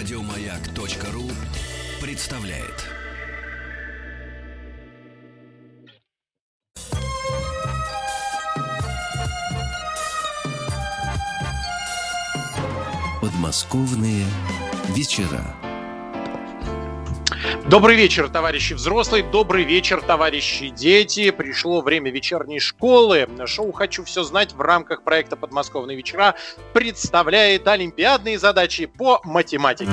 Радиомаяк.ру 0.00 1.30
представляет. 2.00 2.86
Подмосковные 13.20 14.24
вечера. 14.94 15.44
Добрый 17.70 17.94
вечер, 17.94 18.28
товарищи 18.28 18.72
взрослые, 18.72 19.22
добрый 19.22 19.62
вечер, 19.62 20.02
товарищи 20.02 20.70
дети. 20.70 21.30
Пришло 21.30 21.82
время 21.82 22.10
вечерней 22.10 22.58
школы. 22.58 23.28
Шоу 23.46 23.70
«Хочу 23.70 24.02
все 24.02 24.24
знать» 24.24 24.52
в 24.54 24.60
рамках 24.60 25.04
проекта 25.04 25.36
«Подмосковные 25.36 25.96
вечера» 25.96 26.34
представляет 26.72 27.68
олимпиадные 27.68 28.40
задачи 28.40 28.86
по 28.86 29.20
математике. 29.22 29.92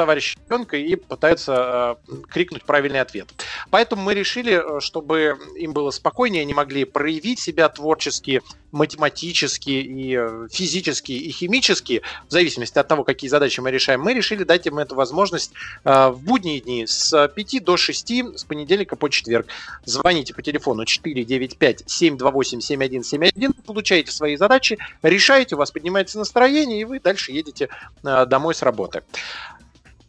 товарища 0.00 0.38
ребенка 0.46 0.78
и 0.78 0.96
пытаются 0.96 1.98
э, 2.08 2.14
крикнуть 2.30 2.64
правильный 2.64 3.00
ответ. 3.00 3.28
Поэтому 3.68 4.02
мы 4.02 4.14
решили, 4.14 4.54
э, 4.54 4.80
чтобы 4.80 5.36
им 5.56 5.74
было 5.74 5.90
спокойнее, 5.90 6.40
они 6.40 6.54
могли 6.54 6.84
проявить 6.84 7.38
себя 7.38 7.68
творчески, 7.68 8.40
математически 8.72 9.70
и 9.70 10.16
э, 10.16 10.48
физически 10.50 11.12
и 11.12 11.30
химически, 11.30 12.02
в 12.28 12.32
зависимости 12.32 12.76
от 12.78 12.88
того, 12.88 13.04
какие 13.04 13.28
задачи 13.28 13.60
мы 13.60 13.70
решаем, 13.70 14.00
мы 14.00 14.14
решили 14.14 14.42
дать 14.44 14.66
им 14.66 14.78
эту 14.78 14.94
возможность 14.94 15.52
э, 15.84 16.08
в 16.08 16.22
будние 16.22 16.60
дни 16.60 16.86
с 16.86 17.28
5 17.28 17.64
до 17.64 17.76
6, 17.76 18.38
с 18.38 18.44
понедельника 18.44 18.96
по 18.96 19.10
четверг. 19.10 19.48
Звоните 19.84 20.32
по 20.34 20.40
телефону 20.42 20.84
495-728-7171, 20.84 23.52
получаете 23.64 24.12
свои 24.12 24.36
задачи, 24.36 24.78
решаете, 25.02 25.56
у 25.56 25.58
вас 25.58 25.70
поднимается 25.70 26.18
настроение, 26.18 26.80
и 26.80 26.84
вы 26.84 27.00
дальше 27.00 27.32
едете 27.32 27.68
э, 28.04 28.26
домой 28.26 28.54
с 28.54 28.62
работы. 28.62 29.02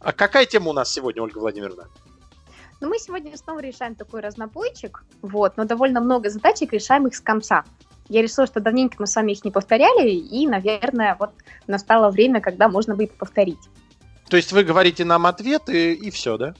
А 0.02 0.12
какая 0.12 0.46
тема 0.46 0.70
у 0.70 0.72
нас 0.72 0.92
сегодня, 0.92 1.22
Ольга 1.22 1.38
Владимировна? 1.38 1.88
Ну, 2.80 2.88
мы 2.88 2.98
сегодня 2.98 3.36
снова 3.36 3.60
решаем 3.60 3.94
такой 3.94 4.20
разнобойчик, 4.20 5.04
вот, 5.22 5.56
но 5.56 5.64
довольно 5.64 6.00
много 6.00 6.28
задачек 6.28 6.72
решаем 6.72 7.06
их 7.06 7.14
с 7.14 7.20
конца. 7.20 7.64
Я 8.08 8.22
решила, 8.22 8.46
что 8.48 8.58
давненько 8.58 8.96
мы 8.98 9.06
с 9.06 9.14
вами 9.14 9.32
их 9.32 9.44
не 9.44 9.52
повторяли, 9.52 10.10
и, 10.10 10.48
наверное, 10.48 11.16
вот 11.18 11.30
настало 11.68 12.10
время, 12.10 12.40
когда 12.40 12.68
можно 12.68 12.96
будет 12.96 13.12
повторить. 13.12 13.60
То 14.28 14.36
есть 14.36 14.50
вы 14.50 14.64
говорите 14.64 15.04
нам 15.04 15.26
ответ 15.26 15.68
и, 15.68 15.92
и 15.92 16.10
все, 16.10 16.36
да? 16.36 16.54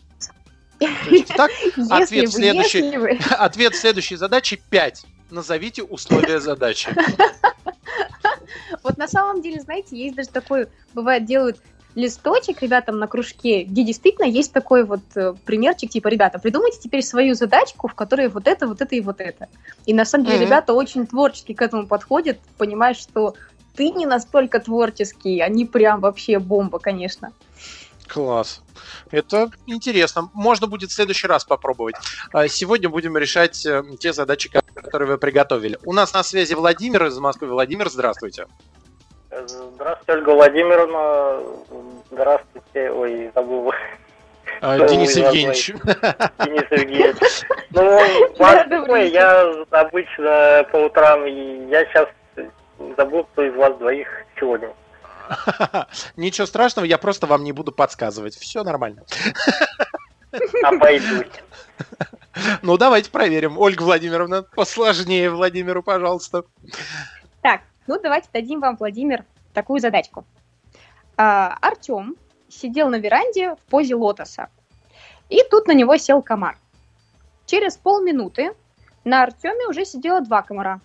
Есть 1.11 1.29
так, 1.37 1.51
ответ, 1.91 2.27
бы, 2.27 2.31
следующий, 2.31 2.97
бы. 2.97 3.11
ответ 3.31 3.75
следующей 3.75 4.15
задачи 4.15 4.63
5. 4.71 5.05
Назовите 5.31 5.83
условия 5.83 6.39
задачи. 6.39 6.95
Вот 8.83 8.99
на 8.99 9.07
самом 9.07 9.43
деле, 9.43 9.61
знаете, 9.61 9.97
есть 9.97 10.17
даже 10.17 10.31
такой, 10.31 10.67
бывает, 10.93 11.25
делают 11.25 11.61
листочек 11.95 12.63
ребятам 12.63 12.99
на 12.99 13.07
кружке, 13.07 13.65
где 13.65 13.85
действительно 13.85 14.27
есть 14.27 14.53
такой 14.53 14.85
вот 14.85 15.01
э, 15.15 15.35
примерчик, 15.45 15.91
типа, 15.91 16.09
ребята, 16.09 16.39
придумайте 16.39 16.79
теперь 16.81 17.03
свою 17.03 17.35
задачку, 17.35 17.89
в 17.89 17.95
которой 17.95 18.29
вот 18.29 18.47
это, 18.47 18.67
вот 18.67 18.81
это 18.81 18.95
и 18.95 19.01
вот 19.01 19.21
это. 19.21 19.49
И 19.87 19.95
на 19.95 20.05
самом 20.05 20.25
деле 20.25 20.39
Мгм. 20.39 20.47
ребята 20.47 20.73
очень 20.73 21.07
творчески 21.07 21.55
к 21.55 21.63
этому 21.63 21.87
подходят, 21.87 22.39
понимаешь, 22.57 22.97
что 22.97 23.35
ты 23.75 23.91
не 23.91 24.07
настолько 24.07 24.61
творческий, 24.61 25.41
они 25.41 25.65
прям 25.65 26.01
вообще 26.01 26.39
бомба, 26.39 26.79
конечно. 26.79 27.33
Класс. 28.07 28.61
Это 29.11 29.51
интересно. 29.67 30.29
Можно 30.35 30.67
будет 30.67 30.91
в 30.91 30.95
следующий 30.95 31.27
раз 31.27 31.45
попробовать. 31.45 31.95
А 32.33 32.47
Сегодня 32.49 32.89
будем 32.91 33.17
решать 33.17 33.65
э, 33.65 33.83
те 33.99 34.13
задачи, 34.13 34.51
которые 34.75 35.09
вы 35.09 35.19
приготовили. 35.19 35.79
У 35.85 35.93
нас 35.93 36.13
на 36.13 36.23
связи 36.23 36.53
Владимир 36.55 37.07
из 37.07 37.19
Москвы. 37.19 37.49
Владимир, 37.49 37.89
здравствуйте. 37.89 38.47
Здравствуйте, 39.33 40.13
Ольга 40.13 40.31
Владимировна. 40.31 41.43
Здравствуйте. 42.11 42.91
Ой, 42.91 43.31
забыл. 43.35 43.73
А, 44.61 44.87
Денис 44.87 45.17
Евгеньевич. 45.17 45.69
Денис 45.69 46.67
Евгеньевич. 46.71 47.43
Ну, 47.71 47.99
вечер. 48.89 49.13
я 49.13 49.65
обычно 49.71 50.67
по 50.71 50.77
утрам, 50.77 51.25
я 51.25 51.85
сейчас 51.87 52.09
забыл, 52.97 53.25
кто 53.25 53.43
из 53.43 53.55
вас 53.55 53.77
двоих 53.79 54.09
сегодня. 54.39 54.71
Ничего 56.17 56.47
страшного, 56.47 56.85
я 56.85 56.99
просто 56.99 57.27
вам 57.27 57.43
не 57.43 57.53
буду 57.53 57.73
подсказывать. 57.73 58.35
Все 58.35 58.63
нормально. 58.63 59.05
Обойдусь. 60.63 61.27
Ну, 62.61 62.77
давайте 62.77 63.11
проверим. 63.11 63.59
Ольга 63.59 63.83
Владимировна, 63.83 64.43
посложнее 64.43 65.31
Владимиру, 65.31 65.83
пожалуйста. 65.83 66.45
Так, 67.43 67.63
ну 67.87 68.01
давайте 68.01 68.29
дадим 68.33 68.61
вам, 68.61 68.77
Владимир, 68.77 69.25
такую 69.53 69.81
задачку. 69.81 70.25
А, 71.17 71.57
Артем 71.61 72.17
сидел 72.49 72.89
на 72.89 72.97
веранде 72.97 73.55
в 73.55 73.59
позе 73.71 73.95
лотоса. 73.95 74.49
И 75.29 75.39
тут 75.51 75.67
на 75.67 75.73
него 75.73 75.97
сел 75.97 76.23
комар. 76.23 76.59
Через 77.47 77.77
полминуты 77.77 78.55
на 79.05 79.23
Артеме 79.23 79.67
уже 79.67 79.85
сидело 79.85 80.21
два 80.21 80.43
комара. 80.43 80.81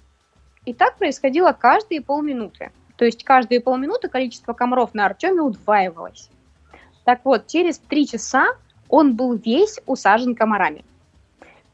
И 0.66 0.74
так 0.74 0.98
происходило 0.98 1.52
каждые 1.54 2.02
полминуты. 2.02 2.72
То 2.98 3.06
есть 3.06 3.24
каждые 3.24 3.62
полминуты 3.62 4.10
количество 4.10 4.54
комаров 4.54 4.94
на 4.94 5.06
Артеме 5.06 5.42
удваивалось. 5.42 6.30
Так 7.06 7.22
вот, 7.24 7.48
через 7.48 7.78
три 7.78 8.08
часа 8.08 8.48
он 8.90 9.16
был 9.16 9.34
весь 9.36 9.80
усажен 9.86 10.36
комарами. 10.36 10.84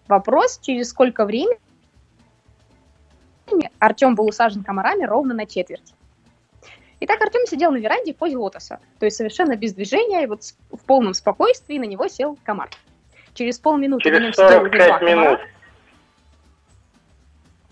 Вопрос, 0.07 0.59
через 0.61 0.89
сколько 0.89 1.25
времени 1.25 1.57
Артем 3.79 4.15
был 4.15 4.27
усажен 4.27 4.63
комарами 4.63 5.03
ровно 5.03 5.33
на 5.33 5.45
четверть. 5.45 5.93
Итак, 7.01 7.21
Артем 7.21 7.45
сидел 7.47 7.71
на 7.71 7.77
веранде 7.77 8.13
в 8.13 8.17
позе 8.17 8.37
лотоса, 8.37 8.79
то 8.99 9.05
есть 9.05 9.17
совершенно 9.17 9.55
без 9.57 9.73
движения, 9.73 10.23
и 10.23 10.25
вот 10.27 10.41
в 10.71 10.79
полном 10.85 11.13
спокойствии 11.13 11.77
на 11.77 11.83
него 11.83 12.07
сел 12.07 12.37
комар. 12.45 12.69
Через 13.33 13.59
полминуты 13.59 14.09
на 14.11 14.19
нем 14.19 14.31
Через 14.31 14.37
уже 14.39 14.47
два 14.47 14.59
45 14.59 14.87
комара. 14.99 15.09
минут. 15.09 15.39
Через 15.39 15.49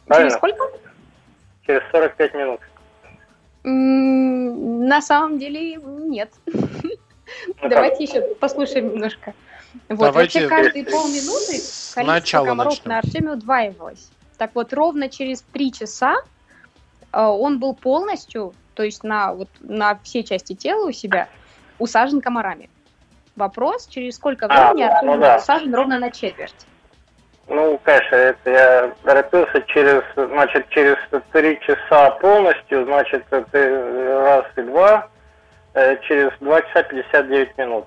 Правильно? 0.08 0.30
сколько? 0.32 0.64
Через 1.66 1.82
45 1.92 2.34
минут. 2.34 2.60
М, 3.64 4.86
На 4.88 5.02
самом 5.02 5.40
деле 5.40 5.76
нет. 5.76 6.32
Ну, 7.62 7.70
Давайте 7.70 8.04
еще 8.04 8.22
послушаем 8.36 8.90
немножко. 8.90 9.34
Вот, 9.88 10.00
Давайте 10.00 10.42
вообще 10.42 10.48
каждые 10.50 10.84
полминуты 10.84 11.62
количество 11.96 12.44
комаров 12.46 12.74
начнем. 12.74 12.90
на 12.90 12.98
Артеме 13.00 13.32
удваивалось. 13.32 14.10
Так 14.42 14.56
вот, 14.56 14.74
ровно 14.74 15.08
через 15.08 15.44
три 15.44 15.72
часа 15.72 16.16
э, 17.14 17.22
он 17.22 17.60
был 17.60 17.76
полностью, 17.76 18.56
то 18.74 18.82
есть 18.82 19.04
на, 19.04 19.36
вот, 19.36 19.50
на 19.60 20.00
все 20.02 20.24
части 20.24 20.56
тела 20.56 20.88
у 20.88 20.92
себя, 20.92 21.28
усажен 21.78 22.22
комарами. 22.22 22.68
Вопрос, 23.36 23.86
через 23.86 24.16
сколько 24.16 24.48
А, 24.48 24.74
времени 24.74 24.88
ну 24.88 24.94
Артем 24.96 25.12
был 25.12 25.20
да. 25.20 25.38
усажен 25.38 25.76
ровно 25.76 26.00
на 26.00 26.10
четверть. 26.10 26.66
Ну, 27.50 27.80
конечно, 27.84 28.16
это 28.16 28.50
я 28.50 28.96
торопился 29.04 29.62
через, 29.68 30.02
значит, 30.16 30.68
через 30.70 30.98
три 31.32 31.60
часа 31.60 32.10
полностью, 32.20 32.86
значит, 32.86 33.24
это 33.30 34.24
раз 34.26 34.46
и 34.58 34.62
два, 34.64 35.08
э, 35.76 35.98
через 36.08 36.32
два 36.40 36.64
часа 36.64 36.82
59 36.82 37.58
минут. 37.60 37.86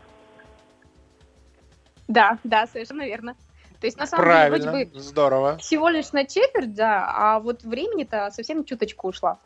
Да, 2.07 2.39
да, 2.45 2.65
совершенно 2.69 3.03
верно. 3.03 3.35
То 3.81 3.87
есть, 3.87 3.99
на 3.99 4.07
самом 4.07 4.25
Правильно, 4.25 4.59
деле, 4.59 4.71
вроде 4.71 4.91
бы 4.91 5.01
здорово. 5.01 5.59
всего 5.59 5.89
лишь 5.89 6.13
на 6.13 6.25
четверть, 6.25 6.75
да, 6.75 7.13
а 7.15 7.41
вот 7.41 7.63
времени-то 7.63 8.31
совсем 8.31 8.65
чуточку 8.65 9.09
ушло. 9.09 9.39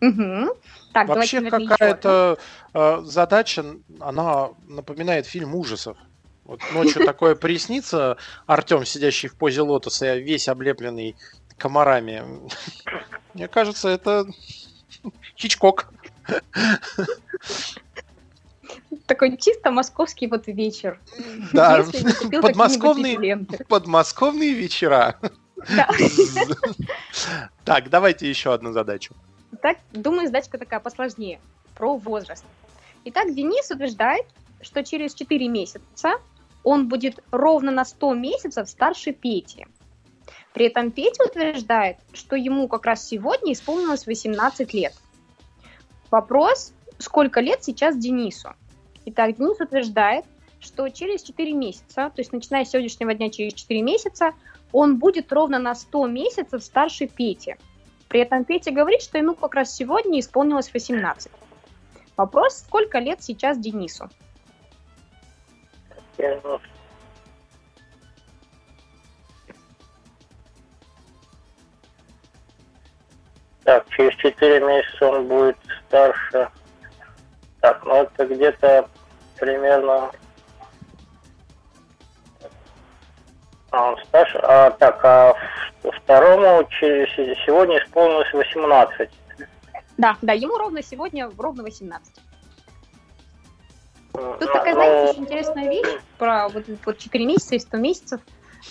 Угу. 0.00 0.56
Так, 0.92 1.08
Вообще 1.08 1.42
какая-то 1.50 2.38
э, 2.74 3.00
задача, 3.04 3.64
она 4.00 4.50
напоминает 4.68 5.26
фильм 5.26 5.54
ужасов. 5.54 5.96
Вот 6.44 6.60
ночью 6.72 7.04
такое 7.04 7.34
приснится, 7.36 8.16
Артем, 8.46 8.84
сидящий 8.84 9.28
в 9.28 9.36
позе 9.36 9.62
лотоса, 9.62 10.16
весь 10.16 10.48
облепленный 10.48 11.16
комарами. 11.56 12.24
Мне 13.34 13.48
кажется, 13.48 13.88
это 13.88 14.26
Хичкок. 15.36 15.88
Такой 19.06 19.36
чисто 19.36 19.70
московский 19.70 20.26
вот 20.26 20.46
вечер. 20.46 21.00
Да, 21.52 21.84
подмосковные, 22.42 23.46
подмосковные 23.68 24.52
вечера. 24.52 25.18
Да. 25.68 25.88
Так, 27.64 27.90
давайте 27.90 28.28
еще 28.28 28.54
одну 28.54 28.72
задачу. 28.72 29.14
Так, 29.60 29.78
думаю, 29.92 30.26
задачка 30.26 30.56
такая 30.56 30.80
посложнее. 30.80 31.40
Про 31.74 31.96
возраст. 31.96 32.44
Итак, 33.04 33.34
Денис 33.34 33.70
утверждает, 33.70 34.26
что 34.62 34.82
через 34.84 35.14
4 35.14 35.48
месяца 35.48 36.14
он 36.64 36.88
будет 36.88 37.22
ровно 37.30 37.70
на 37.70 37.84
100 37.84 38.14
месяцев 38.14 38.68
старше 38.68 39.12
Пети. 39.12 39.66
При 40.54 40.66
этом 40.66 40.90
Петя 40.90 41.24
утверждает, 41.24 41.98
что 42.12 42.36
ему 42.36 42.68
как 42.68 42.86
раз 42.86 43.06
сегодня 43.06 43.52
исполнилось 43.52 44.06
18 44.06 44.74
лет. 44.74 44.94
Вопрос, 46.10 46.72
сколько 46.98 47.40
лет 47.40 47.64
сейчас 47.64 47.96
Денису? 47.96 48.54
Итак, 49.06 49.36
Денис 49.36 49.60
утверждает, 49.60 50.24
что 50.60 50.88
через 50.88 51.22
4 51.22 51.52
месяца, 51.52 52.10
то 52.10 52.20
есть 52.20 52.32
начиная 52.32 52.64
с 52.64 52.70
сегодняшнего 52.70 53.14
дня 53.14 53.30
через 53.30 53.54
4 53.54 53.80
месяца, 53.82 54.32
он 54.72 54.98
будет 54.98 55.32
ровно 55.32 55.58
на 55.58 55.74
100 55.74 56.06
месяцев 56.08 56.62
старше 56.62 57.06
Пети. 57.06 57.56
При 58.08 58.20
этом 58.20 58.44
Петя 58.44 58.70
говорит, 58.70 59.02
что 59.02 59.18
ему 59.18 59.34
как 59.34 59.54
раз 59.54 59.74
сегодня 59.74 60.18
исполнилось 60.18 60.72
18. 60.72 61.30
Вопрос, 62.16 62.58
сколько 62.58 62.98
лет 62.98 63.22
сейчас 63.22 63.58
Денису? 63.58 64.08
Так, 73.64 73.86
через 73.90 74.14
4 74.16 74.66
месяца 74.66 75.06
он 75.06 75.28
будет 75.28 75.58
старше. 75.86 76.50
Так, 77.60 77.84
ну 77.84 77.94
это 77.94 78.26
где-то 78.26 78.88
примерно... 79.38 80.10
А, 83.70 83.96
старше. 84.04 84.38
А, 84.38 84.70
так, 84.70 85.04
а 85.04 85.34
второму 85.82 86.66
через... 86.70 87.08
сегодня 87.44 87.78
исполнилось 87.78 88.32
18. 88.32 89.10
Да, 89.98 90.16
да, 90.22 90.32
ему 90.32 90.56
ровно 90.56 90.82
сегодня, 90.82 91.30
ровно 91.36 91.62
18. 91.64 92.14
Тут 94.12 94.52
такая, 94.52 94.74
ну, 94.74 94.80
знаете, 94.80 95.10
очень 95.10 95.22
интересная 95.22 95.68
вещь 95.68 96.00
про 96.18 96.48
вот, 96.48 96.64
вот 96.84 96.98
4 96.98 97.26
месяца 97.26 97.54
и 97.56 97.58
100 97.58 97.76
месяцев. 97.76 98.20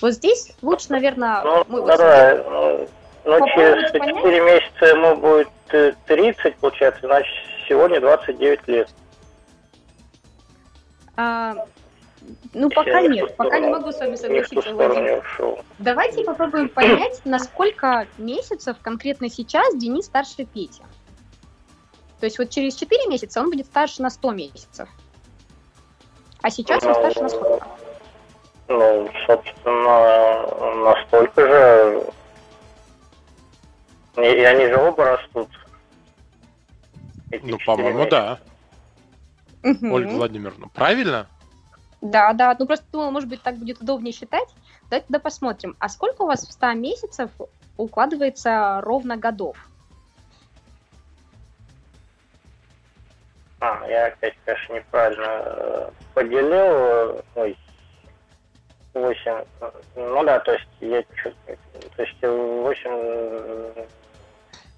Вот 0.02 0.14
здесь 0.14 0.54
лучше, 0.62 0.88
наверное, 0.90 1.42
Ну, 1.44 1.64
мы 1.68 1.82
вот 1.82 1.88
давай, 1.88 2.38
ну, 2.44 2.88
ну, 3.24 3.48
через 3.50 3.92
Попробуйте 3.92 4.22
4 4.22 4.42
месяца 4.42 4.86
ему 4.86 5.16
будет 5.18 5.50
э, 5.70 5.94
30, 6.08 6.56
получается, 6.58 7.08
значит, 7.08 7.34
сегодня 7.68 8.00
29 8.00 8.68
лет. 8.68 8.90
А, 11.16 11.66
ну, 12.54 12.70
пока 12.70 13.00
Я 13.00 13.08
нет, 13.08 13.36
пока 13.36 13.60
не 13.60 13.70
могу 13.70 13.92
с 13.92 14.00
вами 14.00 14.12
Не 14.12 14.18
согласиться, 14.18 14.74
Владимир. 14.74 15.24
не. 15.40 15.60
Давайте 15.80 16.24
попробуем 16.24 16.70
понять, 16.70 17.22
на 17.26 17.40
сколько 17.40 18.08
месяцев 18.18 18.78
конкретно 18.82 19.30
сейчас 19.30 19.76
Денис 19.76 20.06
старше 20.06 20.46
Пети. 20.46 20.82
То 22.20 22.26
есть 22.26 22.40
вот 22.40 22.50
через 22.50 22.76
4 22.76 23.08
месяца 23.08 23.40
он 23.40 23.50
будет 23.50 23.68
старше 23.68 24.02
на 24.02 24.10
100 24.10 24.32
месяцев. 24.32 24.90
А 26.42 26.50
сейчас 26.50 26.84
он 26.84 26.94
старше 26.96 27.22
на 27.22 27.30
сколько? 27.30 27.68
Ну, 28.68 29.10
собственно, 29.26 30.84
настолько 30.84 31.42
же. 31.48 32.04
И 34.18 34.22
и 34.22 34.44
они 34.44 34.66
же 34.66 34.78
оба 34.78 35.06
растут. 35.06 35.50
Эти 37.32 37.46
Ну, 37.46 37.58
по-моему, 37.66 38.08
да. 38.10 38.40
Мгм. 39.64 39.92
Ольга 39.92 40.12
Владимировна, 40.12 40.68
правильно? 40.70 41.28
Да, 42.02 42.34
да. 42.34 42.56
Ну 42.58 42.66
просто 42.68 42.86
думала, 42.92 43.12
может 43.12 43.28
быть, 43.28 43.42
так 43.42 43.56
будет 43.58 43.82
удобнее 43.82 44.14
считать. 44.14 44.48
Давайте 44.90 45.08
тогда 45.08 45.20
посмотрим. 45.20 45.76
А 45.80 45.90
сколько 45.90 46.22
у 46.22 46.28
вас 46.28 46.48
в 46.48 46.52
100 46.52 46.74
месяцев 46.74 47.32
укладывается 47.76 48.80
ровно 48.82 49.18
годов? 49.18 49.58
А, 53.60 53.86
я 53.88 54.06
опять, 54.08 54.36
конечно, 54.46 54.74
неправильно 54.76 55.42
э, 55.46 55.90
поделил. 56.14 57.24
Ой, 57.36 57.58
8. 58.94 59.44
Ну 59.96 60.24
да, 60.24 60.40
то 60.40 60.54
есть 60.54 60.68
я 60.80 61.04
чё- 61.22 61.34
то 61.96 62.04
есть 62.04 62.22
8. 62.22 63.88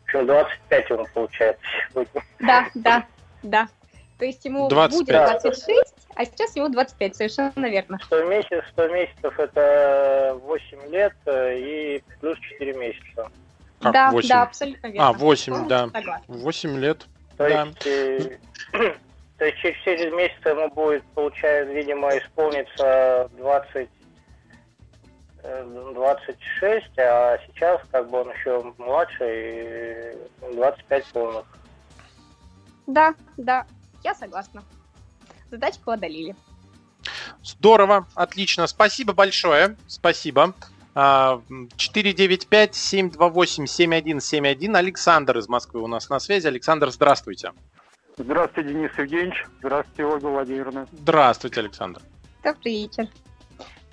Общем, 0.09 0.25
25 0.25 0.89
ему 0.89 1.05
получается 1.13 1.61
сегодня. 1.91 2.23
Да, 2.39 2.67
да, 2.73 3.05
да. 3.43 3.67
То 4.17 4.25
есть 4.25 4.43
ему 4.43 4.67
25. 4.67 4.97
будет 4.97 5.41
26, 5.41 5.93
а 6.15 6.25
сейчас 6.25 6.55
ему 6.55 6.69
25, 6.69 7.15
совершенно 7.15 7.69
верно. 7.69 7.99
100 8.03 8.23
месяцев, 8.25 8.65
100 8.71 8.87
месяцев 8.87 9.39
это 9.39 10.37
8 10.43 10.89
лет 10.89 11.13
э, 11.25 11.57
и 11.59 12.03
плюс 12.19 12.39
4 12.39 12.73
месяца. 12.73 13.29
Как 13.81 13.93
да, 13.93 14.11
8? 14.11 14.29
да, 14.29 14.41
абсолютно 14.41 14.87
верно. 14.87 15.07
А, 15.09 15.13
8, 15.13 15.53
Полностью 15.53 15.69
да. 15.69 15.99
согласна. 15.99 16.35
8 16.35 16.77
лет. 16.79 17.05
То 17.37 17.49
Да. 17.49 17.63
есть, 17.63 17.87
э, 17.87 18.37
то 19.37 19.45
есть 19.45 19.57
через 19.59 19.77
4 19.83 20.11
месяца 20.11 20.49
ему 20.49 20.69
будет, 20.69 21.03
получается, 21.13 21.71
видимо, 21.71 22.17
исполнится 22.17 23.29
20, 23.37 23.75
э, 23.75 23.87
26, 25.43 26.87
а 26.97 27.37
сейчас 27.47 27.81
как 27.91 28.09
бы 28.09 28.21
он 28.21 28.31
еще 28.31 28.73
младше, 28.77 30.17
и 30.41 30.55
25 30.55 31.05
полных. 31.05 31.45
Да, 32.87 33.13
да, 33.37 33.65
я 34.03 34.15
согласна. 34.15 34.63
Задачку 35.51 35.91
одолели. 35.91 36.35
Здорово, 37.43 38.07
отлично. 38.15 38.65
Спасибо 38.67 39.13
большое. 39.13 39.75
Спасибо. 39.87 40.53
А, 40.95 41.41
495-728-7171. 41.77 44.75
Александр 44.75 45.37
из 45.37 45.47
Москвы 45.47 45.81
у 45.81 45.87
нас 45.87 46.09
на 46.09 46.19
связи. 46.19 46.47
Александр, 46.47 46.89
здравствуйте. 46.91 47.53
Здравствуйте, 48.17 48.73
Денис 48.73 48.91
Евгеньевич. 48.97 49.45
Здравствуйте, 49.59 50.05
Ольга 50.05 50.25
Владимировна. 50.25 50.87
Здравствуйте, 50.91 51.59
Александр. 51.61 52.01
Добрый 52.43 52.81
вечер. 52.81 53.07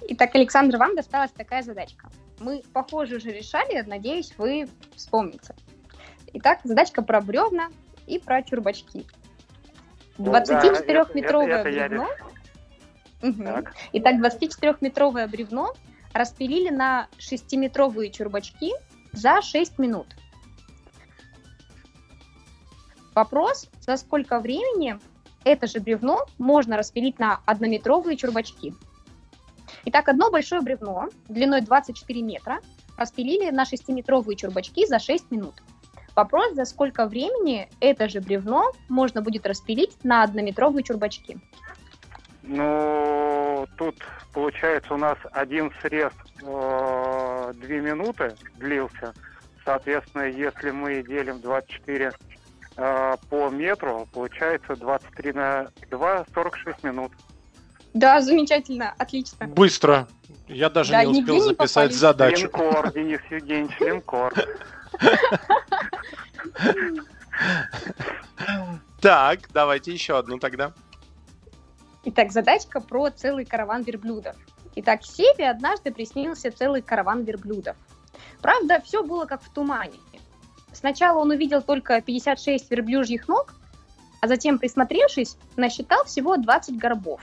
Итак, 0.03 0.35
Александр, 0.35 0.77
вам 0.79 0.95
досталась 0.95 1.31
такая 1.33 1.63
задачка. 1.63 2.09
Мы, 2.39 2.63
похоже, 2.73 3.17
уже 3.17 3.31
решали, 3.31 3.81
надеюсь, 3.87 4.35
вы 4.39 4.69
вспомните. 4.95 5.55
Итак, 6.35 6.61
задачка 6.65 7.03
про 7.03 7.21
бревна 7.21 7.69
и 8.07 8.19
про 8.19 8.43
чурбачки. 8.43 9.07
Ну 10.19 10.33
да, 10.33 10.41
24-метровое 10.45 11.47
это- 11.49 11.69
это 11.69 11.69
я 11.71 11.89
бревно. 11.89 12.09
Так. 13.45 13.75
Итак, 13.93 14.15
24-метровое 14.17 15.27
бревно 15.29 15.73
распилили 16.13 16.69
на 16.71 17.09
6-метровые 17.19 18.11
чурбачки 18.11 18.73
за 19.13 19.41
6 19.43 19.79
минут. 19.79 20.07
Вопрос, 23.15 23.69
за 23.81 23.97
сколько 23.97 24.41
времени 24.41 24.99
это 25.45 25.67
же 25.67 25.81
бревно 25.81 26.27
можно 26.39 26.77
распилить 26.77 27.19
на 27.19 27.41
однометровые 27.47 28.17
чурбачки. 28.17 28.75
Итак, 29.89 30.09
одно 30.09 30.33
большое 30.33 30.63
бревно 30.63 31.09
длиной 31.29 31.61
24 31.61 32.21
метра 32.21 32.59
распилили 32.99 33.51
на 33.51 33.63
6-метровые 33.63 34.35
чурбачки 34.35 34.85
за 34.85 34.99
6 34.99 35.31
минут. 35.31 35.63
Вопрос, 36.17 36.55
за 36.55 36.65
сколько 36.65 37.07
времени 37.07 37.69
это 37.79 38.09
же 38.09 38.21
бревно 38.21 38.73
можно 38.89 39.23
будет 39.23 39.47
распилить 39.47 39.97
на 40.03 40.25
однометровые 40.25 40.83
чурбачки. 40.83 41.39
Ну, 42.43 43.67
тут 43.77 43.95
получается 44.33 44.93
у 44.93 44.97
нас 44.97 45.19
один 45.31 45.71
срез 45.81 46.13
э, 46.43 47.53
две 47.55 47.81
минуты 47.81 48.35
длился. 48.57 49.15
Соответственно, 49.65 50.23
если 50.23 50.73
мы 50.73 51.03
делим 51.05 51.41
24 51.41 52.13
э, 52.77 53.17
по 53.31 53.51
метру, 53.51 54.09
получается 54.13 54.75
23 54.75 55.33
на 55.33 55.69
2, 55.91 56.27
46 56.35 56.83
минут. 56.83 57.13
Да, 57.97 58.21
замечательно, 58.21 58.95
отлично. 58.99 59.47
Быстро. 59.47 60.07
Я 60.49 60.69
даже 60.69 60.93
Да, 60.93 61.03
не 61.03 61.21
успел 61.21 61.35
не 61.37 61.41
записать 61.41 61.75
попались. 61.75 61.97
задачу. 61.97 62.43
Линкор, 62.43 62.93
Денис 62.93 63.21
Евгеньевич, 63.31 63.81
линкор. 63.81 64.35
Так, 69.01 69.41
давайте 69.53 69.93
еще 69.93 70.19
одну 70.19 70.39
тогда. 70.39 70.75
Итак, 72.05 72.33
задачка 72.33 72.81
про 72.81 73.09
целый 73.11 73.47
караван 73.47 73.83
верблюдов. 73.83 74.37
Итак, 74.75 75.03
Севе 75.03 75.49
однажды 75.49 75.91
приснился 75.91 76.51
целый 76.53 76.83
караван 76.83 77.25
верблюдов. 77.25 77.77
Правда, 78.43 78.83
все 78.85 79.03
было 79.03 79.25
как 79.25 79.43
в 79.43 79.49
тумане. 79.49 79.99
Сначала 80.75 81.19
он 81.21 81.31
увидел 81.31 81.63
только 81.63 82.03
56 82.03 82.71
верблюжьих 82.71 83.27
ног, 83.27 83.55
а 84.21 84.29
затем, 84.29 84.59
присмотревшись, 84.59 85.39
насчитал 85.57 86.05
всего 86.05 86.37
20 86.37 86.77
горбов. 86.77 87.23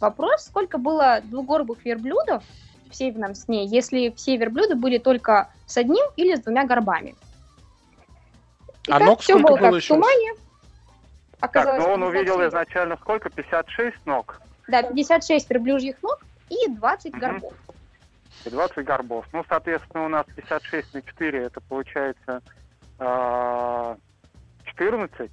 Вопрос, 0.00 0.46
сколько 0.46 0.78
было 0.78 1.20
двугорбых 1.22 1.84
верблюдов 1.84 2.42
в 2.90 2.94
северном 2.94 3.34
сне, 3.34 3.66
если 3.66 4.10
все 4.16 4.36
верблюды 4.36 4.74
были 4.74 4.98
только 4.98 5.50
с 5.66 5.76
одним 5.76 6.04
или 6.16 6.34
с 6.34 6.40
двумя 6.40 6.64
горбами. 6.64 7.14
А 8.88 8.98
ног 8.98 9.20
все 9.20 9.34
сколько 9.34 9.48
было 9.48 9.56
было 9.58 9.64
как 9.66 9.72
в 9.74 9.76
еще 9.76 9.94
раз? 9.94 10.02
тумане. 10.02 10.32
Так, 11.40 11.50
Оказалось, 11.50 11.84
ну 11.84 11.92
он 11.92 12.02
увидел 12.02 12.36
56. 12.38 12.48
изначально 12.50 12.96
сколько? 12.96 13.30
56 13.30 14.06
ног 14.06 14.40
Да, 14.68 14.82
56 14.82 15.50
верблюжьих 15.50 16.02
ног 16.02 16.18
и 16.48 16.68
20 16.68 17.12
Мгм. 17.12 17.20
горбов. 17.20 17.52
и 18.44 18.50
20 18.50 18.84
горбов. 18.84 19.26
Ну, 19.32 19.44
соответственно, 19.48 20.06
у 20.06 20.08
нас 20.08 20.24
56 20.34 20.94
на 20.94 21.02
4, 21.02 21.44
это 21.44 21.60
получается 21.60 22.42
а, 22.98 23.96
14. 24.64 25.30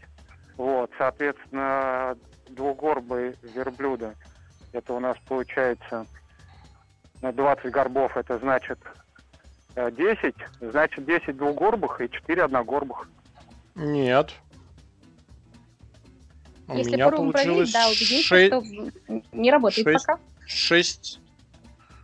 Вот, 0.58 0.92
соответственно, 0.98 2.18
двугорбые 2.50 3.36
верблюда, 3.42 4.16
это 4.78 4.94
у 4.94 5.00
нас 5.00 5.18
получается 5.28 6.06
на 7.22 7.32
20 7.34 7.72
горбов, 7.72 8.16
это 8.16 8.38
значит 8.40 8.80
э, 9.76 9.92
10, 9.92 10.36
значит 10.62 11.06
10 11.06 11.36
двугорбых 11.36 12.00
и 12.02 12.10
4 12.10 12.44
одногорбых. 12.44 13.10
Нет. 13.76 14.34
У 16.68 16.76
Если 16.76 16.94
меня 16.94 17.10
получилось 17.10 17.72
проверить, 17.72 17.74
да, 17.74 17.88
убедимся, 17.88 18.24
шесть- 18.24 18.48
что 18.54 19.22
не 19.32 19.52
работает 19.52 19.88
шесть. 19.88 20.06
пока. 20.06 20.20
шесть... 20.46 21.20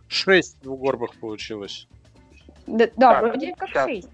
Шесть 0.08 0.60
двугорбых 0.62 1.14
получилось. 1.16 1.88
Да, 2.66 2.86
да, 2.96 3.14
Так, 3.14 3.22
вроде 3.22 3.54
как 3.56 3.68
щас. 3.70 3.86
6. 3.86 4.08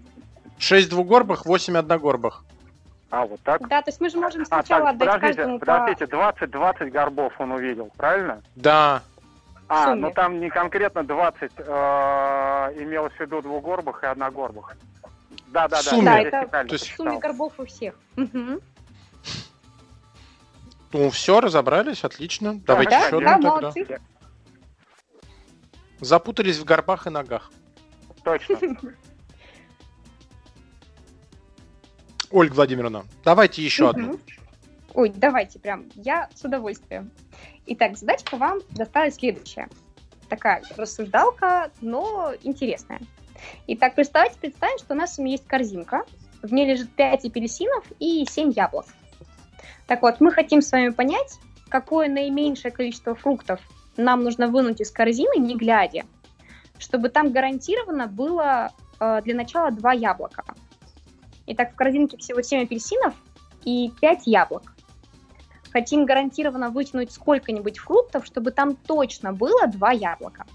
Шесть 0.57 0.89
двугорбых, 0.89 1.45
восемь 1.45 1.77
одногорбых. 1.77 2.43
А, 3.11 3.25
вот 3.25 3.41
так? 3.41 3.67
Да, 3.67 3.81
то 3.81 3.89
есть 3.89 3.99
мы 3.99 4.09
же 4.09 4.17
можем 4.17 4.43
А, 4.43 4.45
сначала 4.45 4.85
так, 4.85 4.95
отдать 4.95 5.07
подождите, 5.09 5.33
каждому 5.35 5.59
подождите, 5.59 6.05
20-20 6.05 6.89
горбов 6.91 7.33
он 7.39 7.51
увидел, 7.51 7.91
правильно? 7.97 8.41
Да. 8.55 9.03
А, 9.67 9.95
ну 9.95 10.11
там 10.11 10.39
не 10.39 10.49
конкретно 10.49 11.03
20 11.03 11.51
э, 11.57 11.63
имелось 12.77 13.13
в 13.13 13.19
виду 13.19 13.41
двугорбых 13.41 14.03
и 14.03 14.05
одногорбых. 14.07 14.75
Да, 15.47 15.67
да, 15.67 15.81
В 15.81 15.83
да. 15.85 15.89
сумме. 15.89 16.05
Да, 16.05 16.19
это 16.19 16.47
То 16.49 16.73
есть- 16.73 16.89
по 16.91 17.03
сумме 17.03 17.19
горбов 17.19 17.53
у 17.57 17.65
всех. 17.65 17.95
Мгм. 18.15 18.61
Ну, 20.93 21.09
все, 21.09 21.39
разобрались, 21.41 22.03
отлично. 22.03 22.59
Давайте 22.65 22.91
да, 22.91 23.05
еще 23.07 23.19
да, 23.21 23.35
одну 23.35 23.51
тогда. 23.51 23.71
молодцы. 23.71 24.01
Запутались 25.99 26.57
в 26.59 26.63
горбах 26.65 27.07
и 27.07 27.09
ногах. 27.09 27.51
Точно. 28.23 28.57
Ольга 32.31 32.53
Владимировна, 32.53 33.05
давайте 33.23 33.61
еще 33.61 33.89
одну. 33.89 34.19
Ой, 34.93 35.11
давайте 35.15 35.59
прям, 35.59 35.85
я 35.95 36.29
с 36.33 36.43
удовольствием. 36.43 37.11
Итак, 37.65 37.97
задачка 37.97 38.37
вам 38.37 38.59
досталась 38.71 39.15
следующая. 39.15 39.67
Такая 40.29 40.63
рассуждалка, 40.77 41.71
но 41.81 42.33
интересная. 42.43 43.01
Итак, 43.67 43.95
представьте, 43.95 44.37
представим, 44.39 44.77
что 44.77 44.93
у 44.93 44.97
нас 44.97 45.15
с 45.15 45.17
вами 45.17 45.31
есть 45.31 45.47
корзинка. 45.47 46.05
В 46.41 46.53
ней 46.53 46.65
лежит 46.65 46.89
5 46.91 47.25
апельсинов 47.25 47.85
и 47.99 48.25
7 48.25 48.51
яблок. 48.55 48.85
Так 49.87 50.01
вот, 50.01 50.21
мы 50.21 50.31
хотим 50.31 50.61
с 50.61 50.71
вами 50.71 50.89
понять, 50.89 51.37
какое 51.69 52.07
наименьшее 52.07 52.71
количество 52.71 53.13
фруктов 53.13 53.59
нам 53.97 54.23
нужно 54.23 54.47
вынуть 54.47 54.79
из 54.81 54.91
корзины, 54.91 55.37
не 55.37 55.55
глядя, 55.55 56.03
чтобы 56.79 57.09
там 57.09 57.31
гарантированно 57.31 58.07
было 58.07 58.71
э, 58.99 59.21
для 59.23 59.35
начала 59.35 59.71
2 59.71 59.93
яблока. 59.93 60.43
Итак, 61.47 61.73
в 61.73 61.75
корзинке 61.75 62.17
всего 62.17 62.41
7 62.41 62.63
апельсинов 62.63 63.13
и 63.63 63.91
5 63.99 64.27
яблок. 64.27 64.73
Хотим 65.71 66.05
гарантированно 66.05 66.69
вытянуть 66.69 67.11
сколько-нибудь 67.11 67.79
фруктов, 67.79 68.25
чтобы 68.25 68.51
там 68.51 68.75
точно 68.75 69.33
было 69.33 69.67
2 69.67 69.91
яблока. 69.93 70.45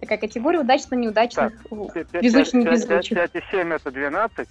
Такая 0.00 0.18
категория 0.18 0.60
удачно-неудачных. 0.60 1.52
Везучий, 2.12 2.58
не 2.58 2.64
везучий. 2.64 3.16
5 3.16 3.34
и 3.34 3.42
7 3.50 3.72
это 3.72 3.90
12. 3.90 4.48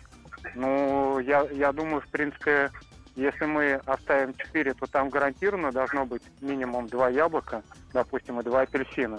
Ну, 0.56 1.20
я, 1.20 1.48
я 1.52 1.72
думаю, 1.72 2.02
в 2.02 2.08
принципе, 2.10 2.70
если 3.16 3.46
мы 3.46 3.82
оставим 3.86 4.34
4, 4.34 4.74
то 4.74 4.86
там 4.88 5.10
гарантированно 5.10 5.72
должно 5.72 6.06
быть 6.06 6.22
минимум 6.42 6.88
2 6.88 7.10
яблока, 7.10 7.64
допустим, 7.94 8.40
и 8.40 8.44
2 8.44 8.62
апельсина. 8.62 9.18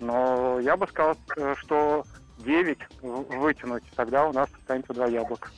Но 0.00 0.60
я 0.60 0.76
бы 0.76 0.86
сказал, 0.86 1.16
э, 1.36 1.54
что 1.58 2.04
9 2.44 2.78
в- 3.02 3.38
вытянуть, 3.38 3.84
тогда 3.94 4.26
у 4.26 4.32
нас 4.32 4.48
останется 4.58 4.92
2 4.92 5.06
яблока. 5.06 5.50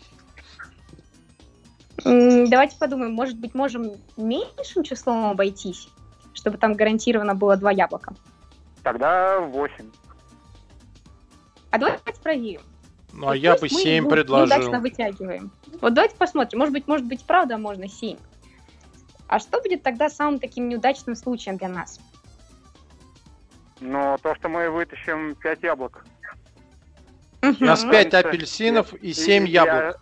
Давайте 2.04 2.76
подумаем, 2.78 3.12
может 3.12 3.38
быть, 3.38 3.54
можем 3.54 3.92
меньшим 4.16 4.82
числом 4.82 5.26
обойтись, 5.26 5.88
чтобы 6.32 6.58
там 6.58 6.74
гарантированно 6.74 7.34
было 7.34 7.56
2 7.56 7.70
яблока. 7.70 8.14
Тогда 8.82 9.38
8. 9.40 9.90
А 11.70 11.78
давайте 11.78 12.02
проверим. 12.22 12.62
Ну, 13.12 13.26
а 13.26 13.30
Вот 13.30 13.34
я 13.34 13.54
бы 13.54 13.60
пусть 13.60 13.74
мы 13.74 13.80
7 13.80 14.04
ну, 14.04 14.10
предложил. 14.10 14.56
Неудачно 14.56 14.80
вытягиваем. 14.80 15.52
Вот 15.80 15.94
давайте 15.94 16.16
посмотрим. 16.16 16.58
Может 16.58 16.72
быть, 16.72 16.88
может 16.88 17.06
быть, 17.06 17.24
правда 17.24 17.58
можно 17.58 17.88
7. 17.88 18.16
А 19.28 19.38
что 19.38 19.60
будет 19.60 19.82
тогда 19.82 20.08
самым 20.08 20.40
таким 20.40 20.68
неудачным 20.68 21.14
случаем 21.14 21.56
для 21.56 21.68
нас? 21.68 22.00
Но 23.80 24.16
то, 24.18 24.34
что 24.34 24.48
мы 24.48 24.70
вытащим 24.70 25.34
5 25.36 25.62
яблок. 25.62 26.04
У 27.42 27.64
нас 27.64 27.82
Мгм. 27.82 27.90
5 27.90 28.12
Разница- 28.14 28.18
апельсинов 28.28 28.94
и 28.94 29.08
И- 29.10 29.12
7 29.14 29.46
и 29.46 29.50
я- 29.50 29.64
яблок. 29.64 30.00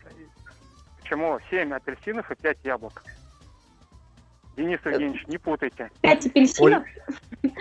Почему? 1.03 1.39
7 1.51 1.73
апельсинов 1.75 2.31
и 2.31 2.35
5 2.35 2.59
яблок. 2.65 3.03
Денис 4.57 4.79
Евгеньевич, 4.85 5.27
не 5.27 5.39
путайте. 5.39 5.91
5 6.03 6.27
апельсинов, 6.27 6.85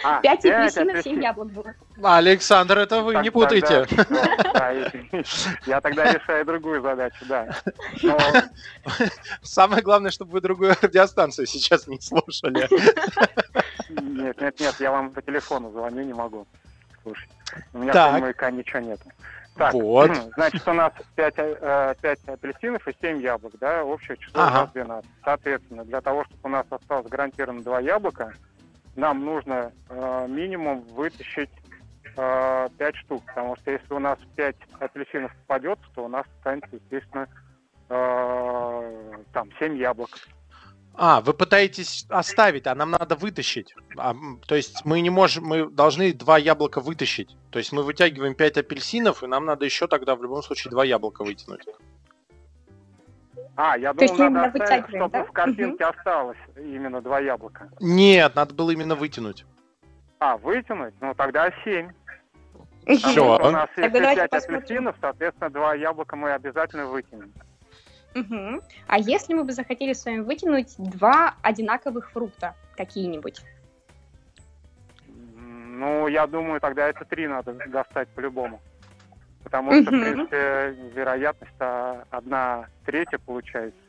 А, 0.03 0.19
5 0.21 0.41
пять 0.41 0.45
апельсинов, 0.45 0.73
7 0.73 0.89
апельсин. 0.91 1.19
яблок 1.21 1.51
было. 1.51 1.73
Александр, 2.03 2.77
это 2.79 3.01
вы 3.03 3.13
Так, 3.13 3.23
не 3.23 3.29
путайте. 3.29 3.85
тогда- 3.85 4.05
ну, 4.43 4.53
да, 4.53 4.73
извините. 4.87 5.29
Я 5.65 5.79
тогда 5.79 6.11
решаю 6.11 6.45
другую 6.45 6.81
задачу, 6.81 7.23
да. 7.29 7.55
Но 8.03 8.17
Самое 9.43 9.81
главное, 9.81 10.11
чтобы 10.11 10.31
вы 10.33 10.41
другую 10.41 10.75
радиостанцию 10.81 11.45
сейчас 11.47 11.87
не 11.87 12.01
слушали. 12.01 12.67
нет, 14.01 14.41
нет, 14.41 14.59
нет, 14.59 14.75
я 14.79 14.91
вам 14.91 15.11
по 15.11 15.21
телефону 15.21 15.71
звоню, 15.71 16.03
не 16.03 16.13
могу. 16.13 16.45
Слушай, 17.03 17.29
у 17.73 17.77
меня 17.79 17.93
Так. 17.93 18.09
кроме 18.09 18.21
маяка 18.23 18.51
ничего 18.51 18.79
нету. 18.79 19.03
Так, 19.59 19.73
Вот. 19.73 20.09
значит, 20.35 20.65
у 20.69 20.71
нас 20.71 20.93
5, 21.15 21.37
апельсинов 22.29 22.87
и 22.87 22.95
7 23.01 23.21
яблок, 23.21 23.51
да, 23.59 23.83
общее 23.83 24.15
число 24.15 24.43
Ага. 24.43 24.49
у 24.49 24.61
нас 24.61 24.71
12. 24.71 25.09
Соответственно, 25.25 25.83
для 25.83 25.99
того, 25.99 26.23
чтобы 26.23 26.39
у 26.43 26.47
нас 26.47 26.65
осталось 26.69 27.07
гарантированно 27.07 27.61
2 27.61 27.81
яблока, 27.81 28.33
нам 28.95 29.25
нужно 29.25 29.73
э, 29.89 30.27
минимум 30.29 30.79
вытащить 30.95 31.49
5 32.15 32.95
штук, 32.95 33.23
потому 33.25 33.57
что 33.57 33.71
если 33.71 33.93
у 33.93 33.99
нас 33.99 34.17
5 34.37 34.55
апельсинов 34.79 35.33
попадется, 35.45 35.85
то 35.93 36.05
у 36.05 36.07
нас 36.07 36.25
останется, 36.37 36.69
естественно, 36.71 37.27
э, 37.89 39.13
там 39.33 39.49
7 39.59 39.75
яблок. 39.77 40.09
А, 41.01 41.21
вы 41.21 41.33
пытаетесь 41.33 42.05
оставить, 42.09 42.67
а 42.67 42.75
нам 42.75 42.91
надо 42.91 43.15
вытащить. 43.15 43.73
А, 43.97 44.13
то 44.45 44.55
есть 44.55 44.83
мы 44.83 44.99
не 44.99 45.09
можем, 45.09 45.45
мы 45.45 45.69
должны 45.69 46.11
два 46.11 46.37
яблока 46.37 46.81
вытащить. 46.81 47.37
То 47.51 47.59
есть 47.59 47.71
мы 47.71 47.83
вытягиваем 47.83 48.35
5 48.35 48.57
апельсинов, 48.57 49.23
и 49.23 49.27
нам 49.27 49.45
надо 49.45 49.63
еще 49.63 49.87
тогда 49.87 50.17
в 50.17 50.21
любом 50.21 50.43
случае 50.43 50.71
два 50.71 50.83
яблока 50.83 51.23
вытянуть. 51.23 51.65
А, 53.55 53.77
я 53.77 53.93
есть 53.97 54.13
думал, 54.13 54.29
надо 54.29 54.61
оставить, 54.61 54.89
чтобы 54.89 55.09
да? 55.09 55.23
в 55.23 55.31
картинке 55.31 55.85
осталось 55.85 56.37
именно 56.57 57.01
два 57.01 57.21
яблока. 57.21 57.69
Нет, 57.79 58.35
надо 58.35 58.53
было 58.53 58.71
именно 58.71 58.95
вытянуть. 58.95 59.45
А, 60.19 60.35
вытянуть? 60.35 60.95
Ну, 60.99 61.13
тогда 61.15 61.49
7. 61.63 61.91
Всё. 62.97 63.37
у 63.37 63.51
нас 63.51 63.69
давайте 63.77 64.15
5 64.15 64.29
посмотрим. 64.31 64.57
апельсинов, 64.57 64.95
соответственно, 64.99 65.49
два 65.49 65.75
яблока 65.75 66.17
мы 66.17 66.33
обязательно 66.33 66.87
вытянем. 66.87 67.31
Мгм. 68.13 68.61
А 68.87 68.97
если 68.99 69.33
мы 69.33 69.43
бы 69.43 69.51
захотели 69.53 69.93
с 69.93 70.03
вами 70.05 70.19
вытянуть 70.19 70.75
два 70.77 71.35
одинаковых 71.41 72.11
фрукта 72.11 72.55
какие-нибудь? 72.75 73.41
Ну, 75.07 76.07
я 76.07 76.27
думаю, 76.27 76.59
тогда 76.59 76.87
это 76.87 77.05
3 77.05 77.27
надо 77.27 77.53
достать 77.67 78.09
по-любому. 78.09 78.59
Потому 79.43 79.71
что, 79.73 79.91
в 79.91 79.93
Мгм. 79.93 80.01
принципе, 80.01 80.75
вероятность 80.93 81.53
одна 82.09 82.67
третья 82.85 83.17
получается. 83.19 83.79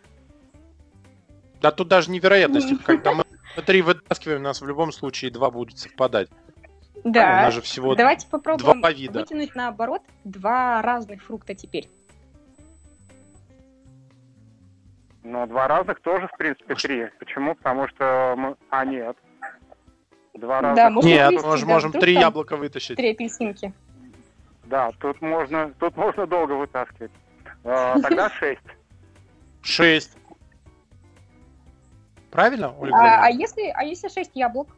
Да 1.61 1.71
тут 1.71 1.89
даже 1.89 2.11
невероятности, 2.11 2.77
когда 2.85 3.13
мы 3.13 3.25
Три 3.67 3.83
вытаскиваем, 3.83 4.41
у 4.41 4.45
нас 4.45 4.61
в 4.63 4.67
любом 4.67 4.93
случае 4.93 5.31
два 5.33 5.51
будет 5.51 5.77
совпадать. 5.77 6.29
У 7.05 7.09
Да. 7.09 7.43
нас 7.43 7.55
же 7.55 7.61
всего 7.61 7.95
Давайте 7.95 8.27
попробуем 8.29 8.81
два 8.81 8.93
вида. 8.93 9.21
вытянуть 9.21 9.55
наоборот 9.55 10.03
два 10.25 10.81
разных 10.83 11.23
фрукта 11.25 11.55
теперь. 11.55 11.89
Но 15.23 15.47
два 15.47 15.69
разных 15.69 16.01
тоже, 16.01 16.29
в 16.29 16.37
принципе, 16.37 16.75
три. 16.75 17.11
Почему? 17.19 17.55
Потому 17.55 17.89
что 17.89 18.35
мы... 18.37 18.57
А, 18.71 18.85
нет. 18.85 19.17
Два 20.35 20.61
разных. 20.63 20.77
Да, 20.77 20.91
можно 20.91 21.09
Нет, 21.09 21.29
вывести, 21.29 21.47
мы 21.47 21.57
же 21.59 21.67
да, 21.67 21.73
можем 21.73 21.93
три 21.93 22.15
яблока 22.15 22.57
вытащить. 22.57 22.97
Три 22.97 23.11
апельсинки. 23.11 23.75
Да, 24.65 24.91
тут 25.01 25.21
можно, 25.21 25.73
тут 25.79 25.97
можно 25.97 26.27
долго 26.27 26.53
вытаскивать. 26.53 27.11
Э, 27.65 27.97
Тогда 28.03 28.31
шесть. 28.39 28.61
Шесть. 29.63 30.17
Правильно, 32.31 32.73
Ольга? 32.79 32.97
А, 32.97 33.27
а 33.27 33.31
если, 33.31 33.69
а 33.75 33.83
если 33.83 34.09
шесть 34.09 34.31
яблок? 34.35 34.69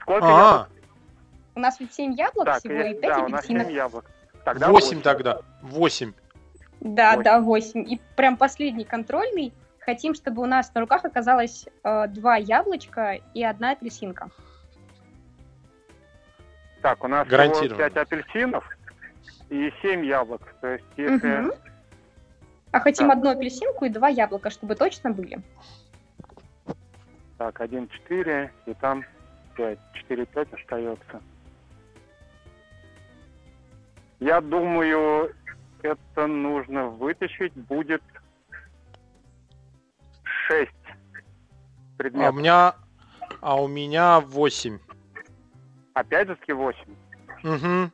Сколько 0.00 0.26
яблок? 0.26 0.42
А, 0.42 0.68
У 1.54 1.60
нас 1.60 1.78
ведь 1.80 1.94
семь 1.94 2.12
яблок 2.12 2.46
Так, 2.46 2.58
всего 2.58 2.74
и 2.74 2.94
пять 2.94 3.16
да, 3.16 3.18
у 3.24 3.28
нас 3.28 3.40
апельсинов. 3.40 3.66
семь 3.68 3.76
яблок. 3.76 4.10
Тогда 4.44 4.68
восемь 4.68 5.00
тогда. 5.00 5.40
Восемь. 5.62 6.12
Да, 6.84 7.12
Восемь. 7.16 7.24
да, 7.24 7.40
восемь. 7.40 7.92
И 7.92 8.00
прям 8.14 8.36
последний 8.36 8.84
контрольный. 8.84 9.52
Хотим, 9.80 10.14
чтобы 10.14 10.42
у 10.42 10.46
нас 10.46 10.72
на 10.74 10.80
руках 10.82 11.04
оказалось 11.04 11.66
э, 11.82 12.06
два 12.08 12.36
яблочка 12.36 13.18
и 13.34 13.42
одна 13.42 13.72
апельсинка. 13.72 14.28
Так, 16.82 17.02
у 17.02 17.08
нас 17.08 17.26
всего 17.26 17.38
Гарантированно. 17.38 17.76
пять 17.76 17.96
апельсинов 17.96 18.68
и 19.48 19.72
семь 19.82 20.04
яблок. 20.04 20.42
То 20.60 20.68
есть, 20.74 20.84
если... 20.96 21.12
Мгм. 21.38 21.52
А 22.72 22.80
хотим 22.80 23.08
Да. 23.08 23.14
одну 23.14 23.30
апельсинку 23.30 23.84
и 23.86 23.88
два 23.88 24.08
яблока, 24.08 24.50
чтобы 24.50 24.74
точно 24.74 25.10
были. 25.10 25.38
Так, 27.38 27.60
один, 27.60 27.88
четыре, 27.88 28.52
и 28.66 28.74
там 28.74 29.04
пять. 29.56 29.78
Четыре, 29.94 30.26
пять 30.26 30.52
остается. 30.52 31.20
Я 34.20 34.40
думаю, 34.40 35.34
это 35.84 36.26
нужно 36.26 36.86
вытащить 36.88 37.52
будет 37.54 38.02
шесть 40.48 40.70
А 40.86 41.94
у 41.94 41.96
предметов. 41.96 42.34
меня, 42.36 42.74
а 43.40 43.60
у 43.62 43.68
меня 43.68 44.20
восемь. 44.20 44.78
Опять 45.94 46.28
же 46.28 46.36
таки 46.36 46.52
восемь. 46.52 46.94
Угу. 47.44 47.90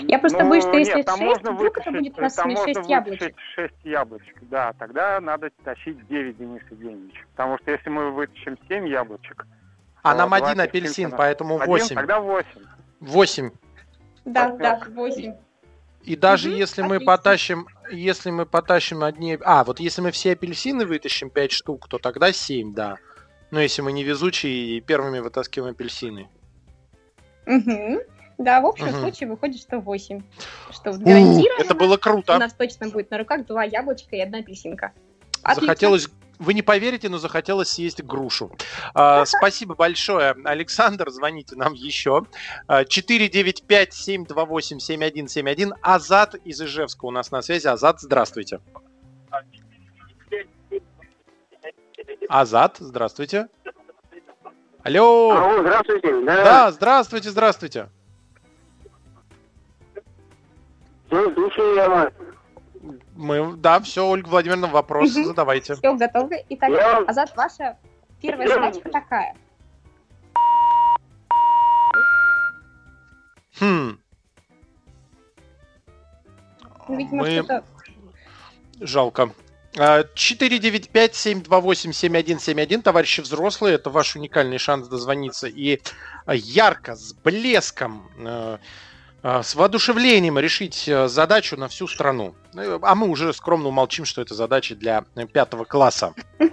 Я 0.00 0.18
просто 0.18 0.42
Ну, 0.44 0.50
боюсь, 0.50 0.64
что 0.64 0.76
если 0.76 0.96
нет, 0.96 1.06
там 1.06 1.18
шесть, 1.18 1.28
можно 1.28 1.52
вдруг 1.52 1.78
это 1.78 1.90
вытащить- 1.90 2.08
будет 2.10 2.18
у 2.18 2.22
нас 2.22 2.34
там 2.34 2.50
шесть 2.50 2.66
можно 2.76 2.90
яблочек. 2.90 3.20
вытащить 3.20 3.40
шесть 3.54 3.84
яблочек, 3.84 4.36
да, 4.42 4.72
тогда 4.74 5.20
надо 5.20 5.50
тащить 5.64 6.06
9 6.08 6.36
Денис 6.36 6.62
Евгеньевич. 6.70 7.24
Потому 7.30 7.58
что 7.58 7.70
если 7.70 7.88
мы 7.88 8.10
вытащим 8.10 8.58
7 8.68 8.86
яблочек, 8.88 9.46
А 10.02 10.14
нам 10.14 10.32
один 10.34 10.48
апельсина. 10.60 10.64
апельсин, 10.64 11.10
поэтому 11.12 11.56
один, 11.56 11.66
восемь. 11.68 11.96
тогда 11.96 12.20
8. 12.20 12.60
Восемь. 13.00 13.50
Да, 14.24 14.50
Так, 14.50 14.58
да, 14.58 14.90
восемь. 14.94 15.34
И 16.08 16.16
даже 16.16 16.48
Мгм, 16.48 16.56
если 16.58 16.80
мы 16.80 16.96
отлично. 16.96 17.06
потащим, 17.16 17.68
если 17.92 18.30
мы 18.30 18.46
потащим 18.46 19.04
одни... 19.04 19.38
А, 19.42 19.62
вот 19.62 19.78
если 19.78 20.00
мы 20.00 20.10
все 20.10 20.32
апельсины 20.32 20.86
вытащим 20.86 21.28
5 21.28 21.52
штук, 21.52 21.86
то 21.86 21.98
тогда 21.98 22.32
7, 22.32 22.72
да. 22.72 22.96
Но 23.50 23.60
если 23.60 23.82
мы 23.82 23.92
невезучие 23.92 24.78
и 24.78 24.80
первыми 24.80 25.18
вытаскиваем 25.18 25.72
апельсины. 25.72 26.30
Мгм. 27.44 27.98
Да, 28.38 28.62
в 28.62 28.66
общем 28.66 28.86
Мгм. 28.86 29.00
случае 29.00 29.28
выходит, 29.28 29.60
что 29.60 29.80
8. 29.80 30.22
Что 30.70 30.92
гарантированно 30.92 31.62
Это 31.62 31.74
было 31.74 31.94
у 31.96 31.98
круто. 31.98 32.38
нас 32.38 32.54
точно 32.54 32.88
будет 32.88 33.10
на 33.10 33.18
руках 33.18 33.44
два 33.44 33.64
яблочка 33.64 34.16
и 34.16 34.20
одна 34.20 34.38
апельсинка. 34.38 34.92
Отлично. 35.42 35.66
Захотелось... 35.66 36.08
Вы 36.38 36.54
не 36.54 36.62
поверите, 36.62 37.08
но 37.08 37.18
захотелось 37.18 37.70
съесть 37.70 38.00
грушу. 38.02 38.52
А, 38.94 39.24
спасибо 39.24 39.74
большое, 39.74 40.36
Александр. 40.44 41.10
Звоните 41.10 41.56
нам 41.56 41.72
еще. 41.72 42.22
А, 42.66 42.84
495-728-7171. 42.84 45.72
Азат 45.82 46.36
из 46.44 46.60
Ижевска 46.62 47.06
у 47.06 47.10
нас 47.10 47.30
на 47.32 47.42
связи. 47.42 47.66
Азат, 47.66 48.00
здравствуйте. 48.00 48.60
Азат, 52.28 52.76
здравствуйте. 52.78 53.48
Алло. 54.84 55.32
Алло, 55.32 55.60
здравствуйте. 55.62 56.20
Да, 56.24 56.44
Да, 56.44 56.70
здравствуйте, 56.72 57.30
здравствуйте. 57.30 57.88
всё, 61.08 61.34
слушаю 61.34 61.74
я 61.74 61.88
вас. 61.88 62.12
Мы, 63.16 63.56
да, 63.56 63.80
все, 63.80 64.06
Ольга 64.06 64.28
Владимировна, 64.28 64.68
вопрос 64.68 65.14
Мгм. 65.14 65.24
задавайте. 65.24 65.74
Все 65.74 65.94
готово. 65.94 66.30
Итак, 66.48 66.70
Азат, 67.06 67.36
ваша 67.36 67.76
первая 68.20 68.48
задачка 68.48 68.90
такая. 68.90 69.34
Хм, 73.60 73.98
Ну, 76.88 76.96
видимо, 76.96 77.22
мы... 77.22 77.30
что-то... 77.30 77.64
Жалко. 78.80 79.30
А, 79.76 80.04
495-728-7171, 80.14 82.82
товарищи 82.82 83.20
взрослые, 83.20 83.74
это 83.74 83.90
ваш 83.90 84.16
уникальный 84.16 84.56
шанс 84.58 84.88
дозвониться 84.88 85.46
и 85.46 85.80
а, 86.24 86.34
ярко, 86.34 86.96
с 86.96 87.12
блеском, 87.12 88.10
э, 88.18 88.24
а, 88.26 88.58
с 89.22 89.54
воодушевлением 89.54 90.38
решить 90.38 90.88
э, 90.88 91.08
задачу 91.08 91.56
на 91.56 91.68
всю 91.68 91.88
страну. 91.88 92.34
Э, 92.54 92.78
А 92.82 92.94
мы 92.94 93.08
уже 93.08 93.32
скромно 93.32 93.68
умолчим, 93.68 94.04
что 94.04 94.22
это 94.22 94.34
задача 94.34 94.76
для 94.76 95.04
э, 95.14 95.26
пятого 95.26 95.64
класса. 95.64 96.14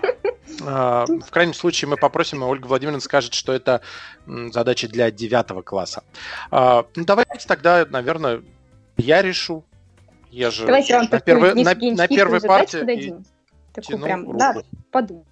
А, 0.63 1.05
В 1.05 1.31
крайнем 1.31 1.53
случае 1.53 1.89
мы 1.89 1.97
попросим, 1.97 2.43
и 2.43 2.45
Ольга 2.45 2.67
Владимировна 2.67 3.01
скажет, 3.01 3.33
что 3.33 3.51
это 3.51 3.81
задача 4.25 4.87
для 4.87 5.11
девятого 5.11 5.63
класса. 5.63 6.03
А, 6.49 6.85
Ну, 6.95 7.03
давайте 7.03 7.47
тогда, 7.47 7.85
наверное, 7.89 8.41
я 8.95 9.21
решу. 9.21 9.65
Я 10.31 10.51
же 10.51 10.65
Давайте 10.65 10.97
на, 10.99 11.19
первой, 11.19 11.53
Денис 11.53 11.65
на, 11.65 12.03
на 12.03 12.07
первой 12.07 12.41
партии 12.41 12.77
дадим. 12.83 13.25
Такую 13.73 13.99
прям, 13.99 14.25
руку. 14.25 14.37
да, 14.37 14.55
подумать. 14.91 15.25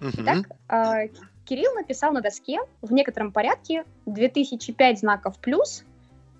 Мгм. 0.00 0.12
Итак, 0.16 0.38
а, 0.68 1.06
Кирилл 1.44 1.74
написал 1.74 2.12
на 2.12 2.20
доске 2.20 2.58
в 2.80 2.92
некотором 2.92 3.32
порядке 3.32 3.84
2005 4.06 5.00
знаков 5.00 5.38
плюс 5.38 5.84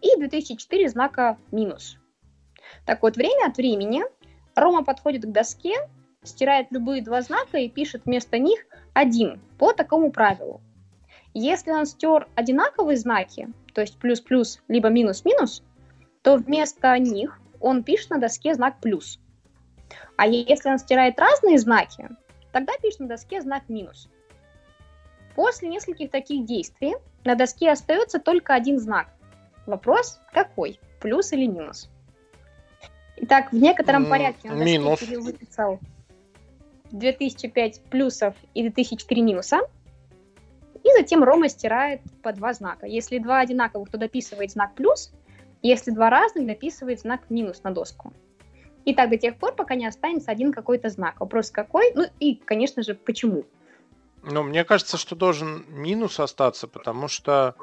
и 0.02 0.18
2004 0.18 0.88
знака 0.88 1.38
минус. 1.50 1.96
Так 2.86 3.02
вот, 3.02 3.16
время 3.16 3.48
от 3.48 3.56
времени 3.56 4.02
Рома 4.54 4.84
подходит 4.84 5.24
к 5.24 5.32
доске, 5.32 5.74
стирает 6.22 6.68
любые 6.70 7.02
два 7.02 7.22
знака 7.22 7.58
и 7.58 7.68
пишет 7.68 8.02
вместо 8.04 8.38
них 8.38 8.66
один 8.94 9.40
по 9.58 9.72
такому 9.72 10.10
правилу. 10.10 10.60
Если 11.32 11.70
он 11.70 11.86
стер 11.86 12.28
одинаковые 12.34 12.96
знаки, 12.96 13.48
то 13.72 13.80
есть 13.80 13.98
плюс-плюс, 13.98 14.60
либо 14.68 14.88
минус-минус, 14.88 15.62
то 16.22 16.36
вместо 16.36 16.98
них 16.98 17.38
он 17.60 17.84
пишет 17.84 18.10
на 18.10 18.18
доске 18.18 18.54
знак 18.54 18.80
плюс. 18.80 19.20
А 20.16 20.26
если 20.26 20.70
он 20.70 20.78
стирает 20.78 21.18
разные 21.18 21.58
знаки, 21.58 22.08
тогда 22.52 22.72
пишет 22.82 23.00
на 23.00 23.08
доске 23.08 23.40
знак 23.40 23.68
минус. 23.68 24.08
После 25.36 25.68
нескольких 25.68 26.10
таких 26.10 26.44
действий 26.44 26.96
на 27.24 27.34
доске 27.34 27.70
остается 27.70 28.18
только 28.18 28.54
один 28.54 28.78
знак. 28.78 29.08
Вопрос 29.66 30.20
какой? 30.32 30.80
Плюс 31.00 31.32
или 31.32 31.46
минус? 31.46 31.90
Итак, 33.16 33.52
в 33.52 33.56
некотором 33.56 34.06
порядке 34.06 34.48
доске 34.48 34.64
минус. 34.64 35.02
Выписал 35.02 35.78
2005 36.90 37.82
плюсов 37.90 38.34
и 38.54 38.62
2004 38.62 39.22
минуса. 39.22 39.60
И 40.82 40.88
затем 40.96 41.22
Рома 41.22 41.48
стирает 41.48 42.00
по 42.22 42.32
два 42.32 42.54
знака. 42.54 42.86
Если 42.86 43.18
два 43.18 43.40
одинаковых, 43.40 43.90
то 43.90 43.98
дописывает 43.98 44.50
знак 44.50 44.74
плюс. 44.74 45.12
Если 45.62 45.90
два 45.90 46.08
разных, 46.08 46.46
дописывает 46.46 47.00
знак 47.00 47.28
минус 47.28 47.62
на 47.62 47.70
доску. 47.70 48.12
И 48.86 48.94
так 48.94 49.10
до 49.10 49.18
тех 49.18 49.36
пор, 49.36 49.54
пока 49.54 49.74
не 49.74 49.86
останется 49.86 50.30
один 50.30 50.52
какой-то 50.52 50.88
знак. 50.88 51.20
Вопрос 51.20 51.50
какой? 51.50 51.92
Ну 51.94 52.06
и, 52.18 52.34
конечно 52.36 52.82
же, 52.82 52.94
почему? 52.94 53.44
Ну, 54.22 54.42
мне 54.42 54.64
кажется, 54.64 54.96
что 54.96 55.14
должен 55.14 55.64
минус 55.68 56.18
остаться, 56.18 56.66
потому 56.66 57.08
что 57.08 57.54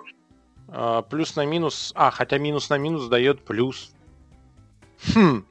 плюс 1.09 1.35
на 1.35 1.45
минус... 1.45 1.91
А, 1.95 2.11
хотя 2.11 2.37
минус 2.37 2.69
на 2.69 2.77
минус 2.77 3.07
дает 3.07 3.43
плюс. 3.45 3.91
Хм. 5.15 5.45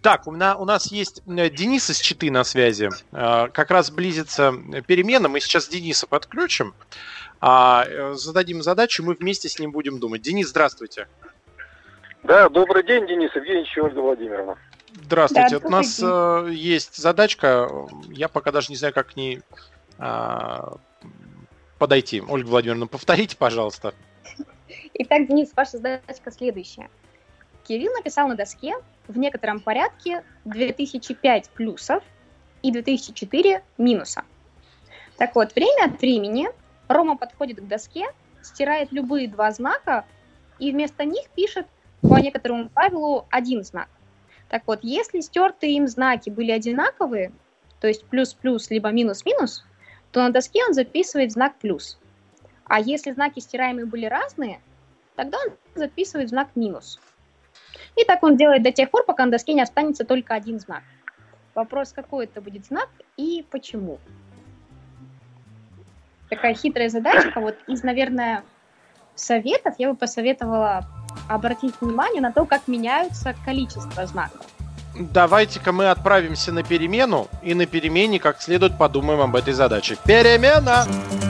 Так, 0.00 0.26
у, 0.26 0.32
на- 0.32 0.56
у 0.56 0.64
нас 0.64 0.90
есть 0.90 1.22
э, 1.26 1.50
Денис 1.50 1.90
из 1.90 1.98
Читы 2.00 2.30
на 2.30 2.42
связи. 2.42 2.88
Э, 3.12 3.48
Как 3.52 3.70
раз 3.70 3.90
близится 3.90 4.54
перемена. 4.86 5.28
Мы 5.28 5.40
сейчас 5.40 5.68
Дениса 5.68 6.06
подключим. 6.06 6.74
а, 7.40 7.84
э, 7.86 8.14
зададим 8.14 8.62
задачу, 8.62 9.04
мы 9.04 9.12
вместе 9.14 9.48
с 9.50 9.58
ним 9.58 9.72
будем 9.72 9.98
думать. 10.00 10.22
Денис, 10.22 10.48
здравствуйте. 10.48 11.06
Да, 12.22 12.48
добрый 12.48 12.82
день, 12.82 13.06
Денис 13.06 13.30
Евгеньевич 13.36 13.76
и 13.76 13.80
Ольга 13.80 14.00
Владимировна. 14.00 14.56
Здравствуйте. 15.04 15.58
Да, 15.58 15.66
у 15.66 15.70
нас 15.70 16.00
э, 16.02 16.48
есть 16.52 16.96
задачка. 16.96 17.68
Я 18.08 18.28
пока 18.28 18.52
даже 18.52 18.70
не 18.70 18.76
знаю, 18.76 18.94
как 18.94 19.08
к 19.12 19.16
ней 19.16 19.42
а, 19.98 20.78
подойти. 21.78 22.22
Ольга 22.26 22.48
Владимировна, 22.48 22.86
повторите, 22.86 23.36
пожалуйста. 23.36 23.94
Итак, 24.94 25.26
Денис, 25.28 25.50
ваша 25.54 25.78
задачка 25.78 26.30
следующая. 26.30 26.90
Кирилл 27.66 27.92
написал 27.92 28.28
на 28.28 28.34
доске 28.36 28.74
в 29.08 29.18
некотором 29.18 29.60
порядке 29.60 30.24
2005 30.44 31.50
плюсов 31.50 32.02
и 32.02 32.16
и 32.66 32.72
2004 32.72 33.62
минуса. 33.78 34.24
Так 35.16 35.34
вот, 35.34 35.54
время 35.54 35.86
от 35.86 36.00
времени 36.00 36.48
Рома 36.88 37.16
подходит 37.16 37.60
к 37.60 37.66
доске, 37.66 38.06
стирает 38.42 38.92
любые 38.92 39.28
два 39.28 39.50
знака 39.52 40.04
и 40.58 40.72
вместо 40.72 41.04
них 41.04 41.28
пишет 41.30 41.66
по 42.02 42.18
некоторому 42.18 42.68
правилу 42.68 43.26
один 43.30 43.64
знак. 43.64 43.88
Так 44.48 44.62
вот, 44.66 44.80
если 44.82 45.20
стертые 45.20 45.74
им 45.74 45.88
знаки 45.88 46.30
были 46.30 46.50
одинаковые, 46.50 47.32
то 47.80 47.88
есть 47.88 48.04
плюс-плюс 48.06 48.70
либо 48.70 48.90
минус-минус, 48.90 49.64
то 50.16 50.22
на 50.22 50.30
доске 50.30 50.64
он 50.64 50.72
записывает 50.72 51.30
знак 51.30 51.56
плюс. 51.56 51.98
А 52.64 52.80
если 52.80 53.12
знаки 53.12 53.38
стираемые 53.38 53.84
были 53.84 54.06
разные, 54.06 54.60
тогда 55.14 55.36
он 55.36 55.52
записывает 55.74 56.30
знак 56.30 56.48
минус. 56.54 56.98
И 57.96 58.04
так 58.06 58.22
он 58.22 58.38
делает 58.38 58.62
до 58.62 58.72
тех 58.72 58.90
пор, 58.90 59.04
пока 59.04 59.26
на 59.26 59.32
доске 59.32 59.52
не 59.52 59.60
останется 59.60 60.06
только 60.06 60.32
один 60.32 60.58
знак. 60.58 60.82
Вопрос, 61.54 61.92
какой 61.92 62.24
это 62.24 62.40
будет 62.40 62.64
знак 62.64 62.88
и 63.18 63.44
почему. 63.50 63.98
Такая 66.30 66.54
хитрая 66.54 66.88
задачка. 66.88 67.38
Вот 67.38 67.58
из, 67.66 67.82
наверное, 67.82 68.42
советов 69.14 69.74
я 69.76 69.90
бы 69.90 69.96
посоветовала 69.98 70.86
обратить 71.28 71.78
внимание 71.78 72.22
на 72.22 72.32
то, 72.32 72.46
как 72.46 72.68
меняются 72.68 73.34
количество 73.44 74.06
знаков. 74.06 74.55
Давайте-ка 74.98 75.72
мы 75.72 75.90
отправимся 75.90 76.52
на 76.52 76.62
перемену 76.62 77.28
и 77.42 77.54
на 77.54 77.66
перемене 77.66 78.18
как 78.18 78.40
следует 78.40 78.78
подумаем 78.78 79.20
об 79.20 79.36
этой 79.36 79.52
задаче. 79.52 79.96
Перемена! 80.04 80.86
Хочу 80.86 81.25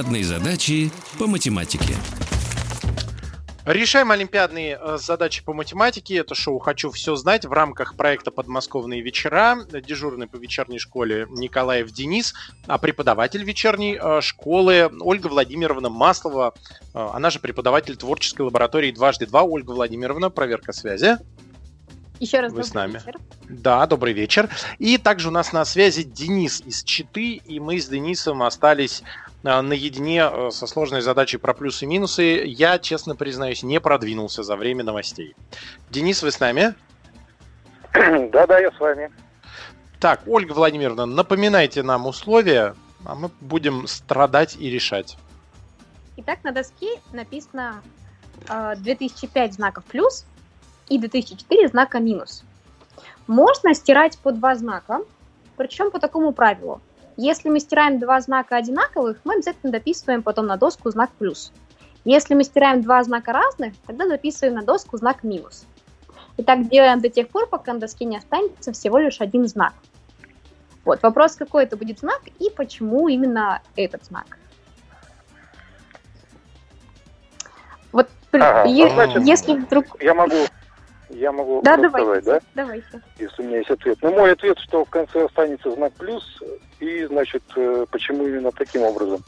Олимпиадные 0.00 0.24
задачи 0.24 0.90
по 1.18 1.26
математике. 1.26 1.94
Решаем 3.66 4.10
олимпиадные 4.10 4.78
э, 4.80 4.96
задачи 4.98 5.44
по 5.44 5.52
математике. 5.52 6.16
Это 6.16 6.34
шоу 6.34 6.58
«Хочу 6.58 6.90
все 6.90 7.16
знать» 7.16 7.44
в 7.44 7.52
рамках 7.52 7.96
проекта 7.96 8.30
«Подмосковные 8.30 9.02
вечера». 9.02 9.58
Дежурный 9.70 10.26
по 10.26 10.36
вечерней 10.36 10.78
школе 10.78 11.26
Николаев 11.28 11.90
Денис, 11.90 12.32
а 12.66 12.78
преподаватель 12.78 13.44
вечерней 13.44 13.98
э, 14.00 14.22
школы 14.22 14.90
Ольга 15.00 15.26
Владимировна 15.26 15.90
Маслова. 15.90 16.54
Э, 16.94 17.08
она 17.12 17.28
же 17.28 17.38
преподаватель 17.38 17.98
творческой 17.98 18.42
лаборатории 18.46 18.92
«Дважды 18.92 19.26
два». 19.26 19.42
Ольга 19.42 19.72
Владимировна, 19.72 20.30
проверка 20.30 20.72
связи. 20.72 21.18
Еще 22.20 22.40
раз 22.40 22.54
Вы 22.54 22.64
с 22.64 22.72
нами. 22.72 22.92
вечер. 22.92 23.16
Да, 23.50 23.86
добрый 23.86 24.14
вечер. 24.14 24.48
И 24.78 24.96
также 24.96 25.28
у 25.28 25.30
нас 25.30 25.52
на 25.52 25.64
связи 25.66 26.04
Денис 26.04 26.62
из 26.64 26.84
Читы, 26.84 27.32
и 27.34 27.60
мы 27.60 27.78
с 27.80 27.88
Денисом 27.88 28.42
остались 28.42 29.02
наедине 29.42 30.28
э, 30.30 30.50
со 30.50 30.66
сложной 30.66 31.00
задачей 31.00 31.38
про 31.38 31.54
плюсы 31.54 31.84
и 31.84 31.88
минусы. 31.88 32.44
Я, 32.44 32.78
честно 32.78 33.16
признаюсь, 33.16 33.62
не 33.62 33.80
продвинулся 33.80 34.42
за 34.42 34.56
время 34.56 34.84
новостей. 34.84 35.34
Денис, 35.90 36.22
вы 36.22 36.30
с 36.30 36.40
нами? 36.40 36.74
Да-да, 37.92 38.58
я 38.58 38.70
с 38.70 38.78
вами. 38.78 39.10
Так, 39.98 40.22
Ольга 40.26 40.52
Владимировна, 40.52 41.06
напоминайте 41.06 41.82
нам 41.82 42.06
условия, 42.06 42.74
а 43.04 43.14
мы 43.14 43.30
будем 43.40 43.86
страдать 43.86 44.56
и 44.56 44.70
решать. 44.70 45.16
Итак, 46.16 46.38
на 46.42 46.52
доске 46.52 47.00
написано 47.12 47.82
э, 48.48 48.74
2005 48.76 49.54
знаков 49.54 49.84
плюс 49.84 50.24
и 50.88 50.98
2004 50.98 51.68
знака 51.68 51.98
минус. 51.98 52.44
Можно 53.26 53.74
стирать 53.74 54.18
по 54.18 54.32
два 54.32 54.54
знака, 54.54 55.00
причем 55.56 55.90
по 55.90 55.98
такому 55.98 56.32
правилу. 56.32 56.80
Если 57.22 57.50
мы 57.50 57.60
стираем 57.60 57.98
два 57.98 58.18
знака 58.22 58.56
одинаковых, 58.56 59.18
мы 59.24 59.34
обязательно 59.34 59.70
дописываем 59.70 60.22
потом 60.22 60.46
на 60.46 60.56
доску 60.56 60.88
знак 60.88 61.10
плюс. 61.18 61.52
Если 62.06 62.32
мы 62.32 62.44
стираем 62.44 62.80
два 62.80 63.02
знака 63.04 63.34
разных, 63.34 63.74
тогда 63.86 64.08
записываем 64.08 64.54
на 64.54 64.62
доску 64.62 64.96
знак 64.96 65.22
минус. 65.22 65.66
И 66.38 66.42
так 66.42 66.70
делаем 66.70 67.02
до 67.02 67.10
тех 67.10 67.28
пор, 67.28 67.46
пока 67.46 67.74
на 67.74 67.78
доске 67.78 68.06
не 68.06 68.16
останется 68.16 68.72
всего 68.72 68.96
лишь 68.96 69.20
один 69.20 69.46
знак. 69.46 69.74
Вот, 70.86 71.02
вопрос, 71.02 71.36
какой 71.36 71.64
это 71.64 71.76
будет 71.76 71.98
знак 71.98 72.22
и 72.38 72.48
почему 72.48 73.06
именно 73.08 73.60
этот 73.76 74.02
знак. 74.06 74.38
Вот, 77.92 78.08
Ага, 78.32 78.64
е- 78.66 78.86
ну, 78.86 78.94
значит, 78.94 79.22
если 79.24 79.52
вдруг... 79.56 79.84
Я 80.00 80.14
могу, 80.14 80.46
я 81.10 81.32
могу 81.32 81.60
Да, 81.62 81.76
вопрос 81.76 81.92
давайте, 81.92 82.30
да? 82.30 82.40
давайте. 82.54 83.02
Если 83.18 83.42
у 83.42 83.46
меня 83.46 83.58
есть 83.58 83.70
ответ. 83.70 83.98
Ну, 84.02 84.10
мой 84.12 84.32
ответ, 84.32 84.58
что 84.58 84.84
в 84.84 84.90
конце 84.90 85.24
останется 85.24 85.70
знак 85.72 85.92
плюс, 85.94 86.42
и, 86.78 87.04
значит, 87.06 87.42
э, 87.56 87.86
почему 87.90 88.26
именно 88.26 88.52
таким 88.52 88.82
образом. 88.82 89.20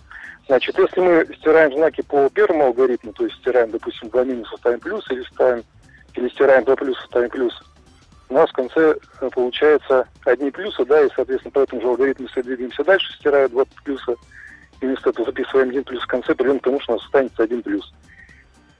Значит, 0.46 0.78
если 0.78 1.00
мы 1.00 1.28
стираем 1.38 1.72
знаки 1.72 2.02
по 2.02 2.28
первому 2.30 2.64
алгоритму, 2.66 3.12
то 3.12 3.24
есть 3.24 3.36
стираем, 3.38 3.70
допустим, 3.70 4.08
два 4.10 4.24
минуса 4.24 4.56
ставим 4.56 4.80
плюс, 4.80 5.08
или 5.10 5.22
ставим, 5.24 5.64
или 6.14 6.28
стираем 6.28 6.64
два 6.64 6.76
плюса 6.76 7.02
ставим 7.06 7.30
плюс, 7.30 7.62
у 8.28 8.34
нас 8.34 8.48
в 8.48 8.54
конце 8.54 8.96
э, 9.20 9.30
получается 9.30 10.08
одни 10.24 10.50
плюсы, 10.50 10.84
да, 10.84 11.02
и, 11.02 11.08
соответственно, 11.14 11.52
по 11.52 11.60
этому 11.60 11.80
же 11.82 11.88
алгоритму, 11.88 12.26
если 12.26 12.42
двигаемся 12.42 12.84
дальше, 12.84 13.12
стирая 13.14 13.48
два 13.48 13.64
плюса, 13.84 14.16
и 14.80 14.86
вместо 14.86 15.10
этого 15.10 15.26
записываем 15.26 15.68
один 15.68 15.84
плюс 15.84 16.02
в 16.02 16.06
конце, 16.06 16.34
придем 16.34 16.58
к 16.58 16.64
тому, 16.64 16.80
что 16.80 16.92
у 16.92 16.96
нас 16.96 17.04
останется 17.04 17.42
один 17.42 17.62
плюс. 17.62 17.92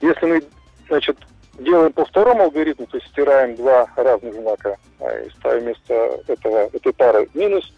Если 0.01 0.25
мы, 0.25 0.43
значит, 0.87 1.17
делаем 1.59 1.93
по 1.93 2.05
второму 2.05 2.43
алгоритму, 2.43 2.87
то 2.87 2.97
есть 2.97 3.09
стираем 3.09 3.55
два 3.55 3.87
разных 3.95 4.33
знака 4.33 4.77
а, 4.99 5.19
и 5.19 5.29
ставим 5.31 5.63
вместо 5.65 5.93
этого, 6.27 6.69
этой 6.73 6.93
пары 6.93 7.29
минус, 7.33 7.71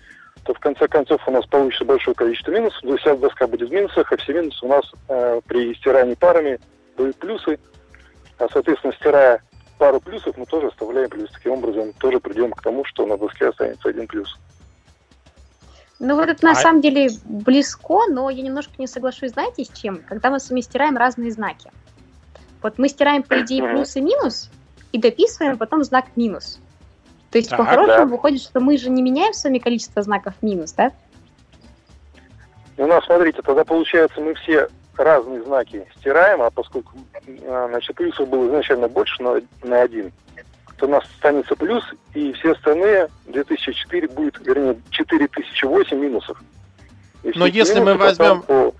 то 0.43 0.53
в 0.53 0.59
конце 0.59 0.87
концов 0.87 1.21
у 1.27 1.31
нас 1.31 1.45
получится 1.45 1.85
большое 1.85 2.15
количество 2.15 2.51
минусов, 2.51 2.81
то 2.81 2.95
вся 2.97 3.15
доска 3.15 3.47
будет 3.47 3.69
в 3.69 3.73
минусах, 3.73 4.11
а 4.11 4.17
все 4.17 4.33
минусы 4.33 4.65
у 4.65 4.69
нас 4.69 4.85
э, 5.09 5.41
при 5.47 5.73
стирании 5.75 6.13
парами 6.13 6.59
будут 6.95 7.17
плюсы, 7.17 7.59
а 8.37 8.47
соответственно 8.51 8.93
стирая 8.93 9.41
пару 9.77 9.99
плюсов, 9.99 10.37
мы 10.37 10.45
тоже 10.45 10.67
оставляем 10.67 11.09
плюс. 11.09 11.31
Таким 11.31 11.53
образом 11.53 11.93
тоже 11.93 12.19
придем 12.19 12.51
к 12.51 12.61
тому, 12.61 12.85
что 12.85 13.05
на 13.05 13.17
доске 13.17 13.49
останется 13.49 13.89
один 13.89 14.07
плюс. 14.07 14.37
Ну 15.99 16.15
вот 16.15 16.29
это 16.29 16.45
на 16.45 16.51
А- 16.51 16.55
самом 16.55 16.81
деле 16.81 17.09
близко, 17.23 18.05
но 18.09 18.29
я 18.29 18.43
немножко 18.43 18.73
не 18.77 18.87
соглашусь, 18.87 19.31
знаете, 19.31 19.63
с 19.65 19.69
чем? 19.69 20.01
Когда 20.07 20.29
мы 20.29 20.39
с 20.39 20.49
вами 20.49 20.61
стираем 20.61 20.97
разные 20.97 21.31
знаки. 21.31 21.71
Вот 22.65 22.79
мы 22.79 22.89
стираем, 22.89 23.21
по 23.21 23.41
идее, 23.41 23.61
плюс 23.61 23.95
и 23.95 24.01
минус, 24.01 24.49
и 24.91 24.97
дописываем 24.97 25.55
потом 25.55 25.83
знак 25.83 26.05
минус. 26.15 26.59
То 27.29 27.37
есть, 27.37 27.51
Так, 27.51 27.59
по-хорошему, 27.59 27.97
да. 27.97 28.05
выходит, 28.05 28.41
что 28.41 28.59
мы 28.59 28.75
же 28.79 28.89
не 28.89 29.03
меняем 29.03 29.33
с 29.35 29.43
вами 29.43 29.59
количество 29.59 30.01
знаков 30.01 30.33
минус, 30.41 30.71
да? 30.71 30.91
И 32.75 32.81
у 32.81 32.87
нас, 32.87 33.05
смотрите, 33.05 33.43
тогда 33.43 33.63
получается 33.65 34.19
мы 34.19 34.33
все 34.33 34.67
разные 34.97 35.43
знаки 35.43 35.85
стираем, 35.99 36.41
а 36.41 36.49
поскольку 36.49 36.93
а, 37.45 37.67
значит, 37.69 37.95
плюсов 37.95 38.27
было 38.29 38.47
изначально 38.47 38.87
больше 38.87 39.21
на, 39.21 39.41
на 39.61 39.81
один, 39.83 40.11
то 40.77 40.87
у 40.87 40.89
нас 40.89 41.03
останется 41.03 41.55
плюс, 41.55 41.83
и 42.15 42.33
все 42.33 42.53
остальные 42.53 43.09
2004 43.27 44.07
будет, 44.07 44.39
вернее, 44.39 44.75
4008 44.89 45.95
минусов. 45.99 46.41
Но 47.35 47.45
если 47.45 47.79
мы 47.79 47.93
возьмем- 47.93 48.41
по- 48.41 48.73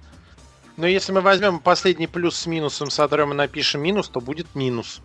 Но 0.78 0.88
если 0.88 1.12
мы 1.12 1.22
возьмем 1.22 1.60
последний 1.60 2.08
плюс 2.08 2.36
с 2.36 2.46
минусом, 2.46 2.90
сотрем 2.90 3.32
и 3.32 3.36
напишем 3.36 3.82
минус, 3.82 4.10
то 4.10 4.20
будет 4.20 4.54
минус. 4.56 5.02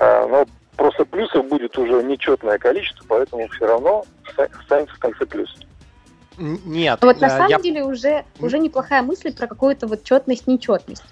а, 0.00 0.26
но 0.28 0.46
просто 0.76 1.04
плюсов 1.04 1.46
будет 1.48 1.76
уже 1.76 2.02
нечетное 2.04 2.58
количество, 2.58 3.04
поэтому 3.08 3.48
все 3.48 3.66
равно 3.66 4.04
оста- 4.26 4.48
останется 4.60 4.94
в 4.94 4.98
конце 5.00 5.26
плюс. 5.26 5.52
Нет, 6.36 7.00
Вот 7.02 7.20
на 7.20 7.26
э, 7.26 7.30
самом 7.30 7.48
я 7.48 7.58
деле 7.58 7.82
уже, 7.82 8.24
уже 8.38 8.60
неплохая 8.60 9.02
мысль 9.02 9.34
про 9.34 9.48
какую-то 9.48 9.88
вот 9.88 10.04
четность, 10.04 10.46
нечетность. 10.46 11.02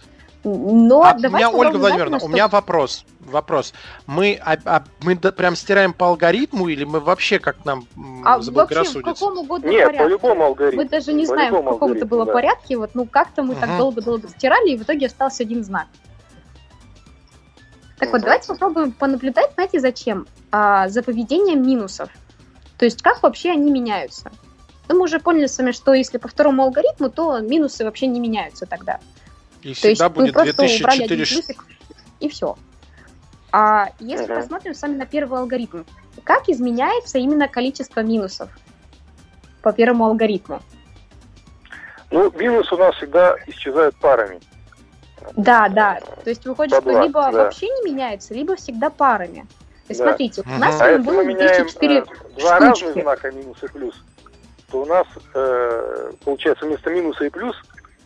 Но 0.48 1.02
А 1.02 1.14
у 1.14 1.18
меня, 1.18 1.50
Ольга 1.50 1.76
Владимировна, 1.76 2.20
знать, 2.20 2.30
у 2.30 2.32
меня 2.32 2.46
вопрос. 2.46 3.04
Вопрос. 3.18 3.74
Мы, 4.06 4.38
а- 4.40 4.56
а 4.64 4.84
мы 5.02 5.16
да- 5.16 5.32
прям 5.32 5.56
стираем 5.56 5.92
по 5.92 6.06
алгоритму 6.06 6.68
или 6.68 6.84
мы 6.84 7.00
вообще 7.00 7.40
как 7.40 7.64
нам 7.64 7.84
А 8.24 8.34
вообще 8.36 8.38
в 8.38 8.44
заблагорассудится? 8.44 9.12
каком 9.14 9.38
угодно 9.38 9.68
Нет, 9.68 9.86
порядке. 9.86 10.04
по 10.04 10.08
любому 10.08 10.44
алгоритму. 10.44 10.82
Мы 10.82 10.88
даже 10.88 11.12
не 11.12 11.22
По 11.24 11.32
знаем, 11.32 11.54
в 11.56 11.64
каком 11.64 11.92
это 11.94 12.06
было 12.06 12.24
да. 12.26 12.32
порядке. 12.32 12.76
Вот, 12.76 12.90
ну, 12.94 13.06
как-то 13.06 13.42
мы 13.42 13.56
так 13.56 13.70
Мгм. 13.70 13.78
долго-долго 13.78 14.28
стирали, 14.28 14.70
и 14.70 14.76
в 14.78 14.82
итоге 14.84 15.06
остался 15.06 15.42
один 15.42 15.64
знак. 15.64 15.88
Так 17.98 18.10
вот, 18.12 18.18
Мгм. 18.18 18.24
давайте 18.26 18.46
попробуем 18.48 18.92
понаблюдать, 18.92 19.50
знаете, 19.54 19.80
зачем? 19.80 20.28
А, 20.52 20.88
за 20.88 21.02
поведением 21.02 21.66
минусов. 21.66 22.08
То 22.78 22.84
есть, 22.84 23.02
как 23.02 23.20
вообще 23.22 23.50
они 23.50 23.72
меняются. 23.72 24.30
Ну, 24.88 24.94
мы 24.98 25.02
уже 25.04 25.18
поняли 25.18 25.46
с 25.48 25.58
вами, 25.58 25.72
что 25.72 25.94
если 25.94 26.18
по 26.18 26.28
второму 26.28 26.62
алгоритму, 26.62 27.10
то 27.10 27.40
минусы 27.40 27.84
вообще 27.84 28.06
не 28.06 28.20
меняются 28.20 28.66
тогда. 28.66 29.00
И 29.66 29.74
То 29.74 29.88
есть 29.88 30.00
всегда 30.00 30.08
мы 30.08 30.14
будет 30.14 30.34
2004... 30.34 31.08
плюсик, 31.08 31.64
и 32.20 32.28
все. 32.28 32.56
А 33.50 33.88
если 33.98 34.26
Мгм. 34.26 34.36
посмотрим 34.36 34.74
с 34.74 34.82
вами 34.82 34.96
на 34.96 35.06
первый 35.06 35.40
алгоритм, 35.40 35.82
как 36.22 36.48
изменяется 36.48 37.18
именно 37.18 37.48
количество 37.48 38.00
минусов 38.00 38.48
по 39.62 39.72
первому 39.72 40.04
алгоритму? 40.04 40.62
Ну, 42.12 42.30
минус 42.38 42.70
у 42.72 42.76
нас 42.76 42.94
всегда 42.94 43.34
исчезают 43.48 43.96
парами. 43.96 44.38
Да, 45.34 45.68
да. 45.68 45.98
То 46.22 46.30
есть 46.30 46.46
выходит, 46.46 46.80
что 46.80 47.02
либо 47.02 47.22
да. 47.22 47.32
вообще 47.32 47.66
не 47.66 47.90
меняется, 47.90 48.34
либо 48.34 48.54
всегда 48.54 48.88
парами. 48.88 49.40
То 49.40 49.90
есть 49.90 50.00
Да. 50.00 50.06
смотрите, 50.10 50.42
у 50.46 50.58
нас 50.60 50.80
А 50.80 50.96
было 50.98 51.22
мы 51.22 51.24
меняем 51.24 51.64
204 51.64 51.98
э, 51.98 52.04
два 52.38 52.56
штучки. 52.60 52.84
разных 52.84 53.02
знака 53.02 53.32
минус 53.32 53.60
и 53.64 53.66
плюс, 53.66 53.94
то 54.70 54.82
у 54.82 54.86
нас 54.86 55.06
э, 55.34 56.12
получается 56.24 56.66
вместо 56.66 56.90
минуса 56.90 57.24
и 57.24 57.30
плюс 57.30 57.56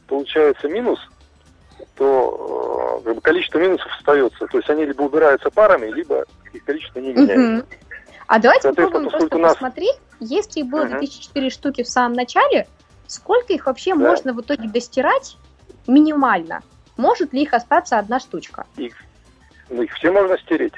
получается 0.06 0.68
минус, 0.68 0.98
то 2.00 3.00
э, 3.02 3.04
как 3.04 3.14
бы 3.16 3.20
количество 3.20 3.58
минусов 3.58 3.86
остается. 3.98 4.46
То 4.46 4.56
есть 4.56 4.70
они 4.70 4.86
либо 4.86 5.02
убираются 5.02 5.50
парами, 5.50 5.90
либо 5.90 6.24
их 6.54 6.64
количество 6.64 6.98
не 6.98 7.12
меняется. 7.12 7.36
Мгм. 7.38 7.66
А 8.26 8.38
давайте 8.38 8.68
попробуем 8.72 9.10
просто 9.10 9.36
нас- 9.36 9.52
посмотреть, 9.52 9.96
если 10.18 10.62
было 10.62 10.84
Мгм. 10.86 10.98
2004 10.98 11.50
штуки 11.50 11.82
в 11.82 11.88
самом 11.88 12.14
начале, 12.14 12.66
сколько 13.06 13.52
их 13.52 13.66
вообще 13.66 13.94
Да. 13.94 14.00
можно 14.00 14.32
в 14.32 14.40
итоге 14.40 14.66
достирать 14.70 15.36
минимально? 15.86 16.62
Может 16.96 17.34
ли 17.34 17.42
их 17.42 17.52
остаться 17.52 17.98
одна 17.98 18.18
штучка? 18.18 18.64
Ну, 19.68 19.82
их 19.82 19.92
все 19.92 20.10
можно 20.10 20.38
стереть. 20.38 20.72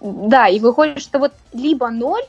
Да, 0.00 0.48
и 0.48 0.58
выходит, 0.58 1.00
что 1.02 1.18
вот 1.18 1.32
либо 1.52 1.90
0, 1.90 2.22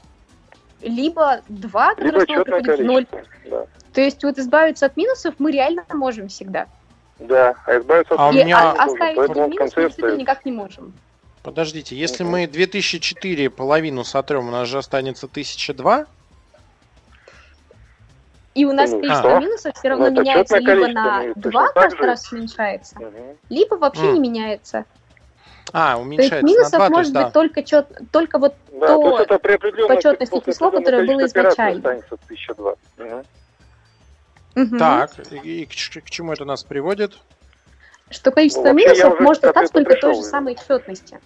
либо 0.81 1.39
2, 1.47 1.93
Либо 1.97 2.27
четное 2.27 2.59
в 2.61 2.65
0. 2.81 3.05
количество. 3.05 3.21
Да. 3.49 3.65
То 3.93 4.01
есть 4.01 4.21
вот 4.25 4.37
избавиться 4.37 4.85
от 4.85 4.97
минусов 4.97 5.35
мы 5.39 5.51
реально 5.51 5.85
можем 5.93 6.27
всегда. 6.27 6.67
Да, 7.19 7.55
а 7.65 7.77
избавиться 7.79 8.13
от 8.15 8.19
А 8.19 8.27
у 8.27 8.31
минусов 8.31 8.45
меня- 8.47 8.71
оставить 8.71 9.15
поэтому 9.15 9.47
минус 9.47 9.73
мы 9.75 9.83
действительно 9.83 10.15
никак 10.17 10.45
не 10.45 10.51
можем. 10.51 10.93
Подождите, 11.43 11.95
если 11.95 12.23
мы 12.23 12.47
2004 12.47 13.49
половину 13.49 14.03
сотрем, 14.03 14.47
у 14.47 14.51
нас 14.51 14.67
же 14.67 14.79
останется 14.79 15.27
1002. 15.27 16.05
И 18.55 18.65
у 18.65 18.71
нас 18.71 18.89
Ну, 18.91 18.99
количество 19.01 19.35
а. 19.37 19.39
минусов 19.41 19.75
все 19.75 19.89
равно 19.89 20.09
Ну, 20.09 20.21
меняется 20.21 20.57
либо 20.57 20.87
на 20.87 21.23
ну, 21.23 21.33
точно 21.35 21.51
2 21.51 21.63
так 21.65 21.73
каждый 21.73 21.97
же. 21.97 22.03
раз 22.05 22.31
уменьшается, 22.31 22.95
Мгм. 22.99 23.37
либо 23.49 23.75
вообще 23.75 24.05
М. 24.07 24.13
не 24.13 24.19
меняется. 24.21 24.85
А, 25.73 25.95
То 25.95 25.99
есть 25.99 26.05
уменьшается 26.05 26.41
на 26.45 26.47
минусов 26.49 26.71
2, 26.71 26.85
то 26.87 26.89
может 26.91 26.99
есть 27.05 27.13
да. 27.13 27.23
быть 27.25 27.33
только, 27.33 27.63
чет... 27.63 27.87
только 28.11 28.39
вот 28.39 28.55
Да, 28.79 28.87
то 28.87 29.25
то 29.25 29.49
есть 29.51 29.87
почетности 29.87 30.31
после 30.31 30.53
число, 30.53 30.71
которое 30.71 31.05
было 31.05 31.25
изначально. 31.25 31.77
останется 31.77 32.17
1002. 32.27 32.75
Мгм. 32.97 33.23
Мгм. 34.55 34.77
Так, 34.77 35.11
и, 35.31 35.63
и 35.63 35.65
к, 35.65 35.69
к 35.69 36.09
чему 36.09 36.33
это 36.33 36.45
нас 36.45 36.63
приводит? 36.63 37.17
что 38.09 38.31
количество 38.31 38.67
Ну, 38.67 38.73
минусов 38.73 39.13
уже 39.13 39.23
может 39.23 39.43
остаться 39.43 39.73
только 39.73 39.95
той 39.95 40.15
же 40.15 40.21
самой 40.21 40.55
четности. 40.55 41.19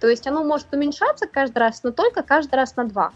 То 0.00 0.08
есть 0.08 0.26
оно 0.26 0.44
может 0.44 0.66
уменьшаться 0.72 1.26
каждый 1.26 1.58
раз, 1.58 1.82
но 1.82 1.92
только 1.92 2.22
каждый 2.22 2.56
раз 2.56 2.76
на 2.76 2.84
2. 2.84 3.12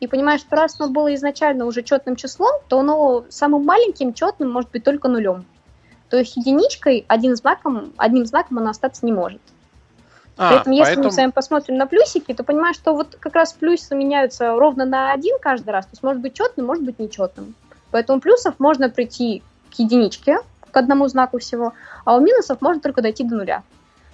И 0.00 0.06
понимаешь, 0.06 0.40
что 0.40 0.56
раз 0.56 0.80
оно 0.80 0.90
было 0.90 1.14
изначально 1.14 1.64
уже 1.64 1.82
четным 1.82 2.16
числом, 2.16 2.60
то 2.68 2.80
оно 2.80 3.24
самым 3.28 3.64
маленьким 3.64 4.14
четным 4.14 4.50
может 4.50 4.70
быть 4.70 4.84
только 4.84 5.08
нулем. 5.08 5.44
То 6.10 6.18
есть 6.18 6.36
единичкой 6.36 7.04
один 7.08 7.36
знаком, 7.36 7.92
одним 7.96 8.26
знаком 8.26 8.58
оно 8.58 8.70
остаться 8.70 9.04
не 9.06 9.12
может. 9.12 9.40
А, 10.36 10.54
Поэтому, 10.54 10.74
если 10.74 10.94
поэтому... 10.94 11.04
мы 11.04 11.10
с 11.12 11.16
вами 11.16 11.30
посмотрим 11.30 11.76
на 11.76 11.86
плюсики, 11.86 12.32
то 12.32 12.42
понимаешь, 12.42 12.76
что 12.76 12.94
вот 12.94 13.16
как 13.20 13.34
раз 13.34 13.52
плюсы 13.52 13.94
меняются 13.94 14.52
ровно 14.52 14.84
на 14.84 15.12
один 15.12 15.38
каждый 15.38 15.70
раз. 15.70 15.86
То 15.86 15.92
есть 15.92 16.02
может 16.02 16.22
быть 16.22 16.34
четным, 16.34 16.66
может 16.66 16.84
быть 16.84 16.98
нечетным. 16.98 17.54
Поэтому 17.92 18.20
плюсов 18.20 18.56
можно 18.58 18.90
прийти 18.90 19.42
к 19.70 19.78
единичке, 19.78 20.40
к 20.70 20.76
одному 20.76 21.06
знаку 21.06 21.38
всего, 21.38 21.74
а 22.04 22.16
у 22.16 22.20
минусов 22.20 22.60
можно 22.60 22.80
только 22.80 23.02
дойти 23.02 23.22
до 23.22 23.36
нуля. 23.36 23.62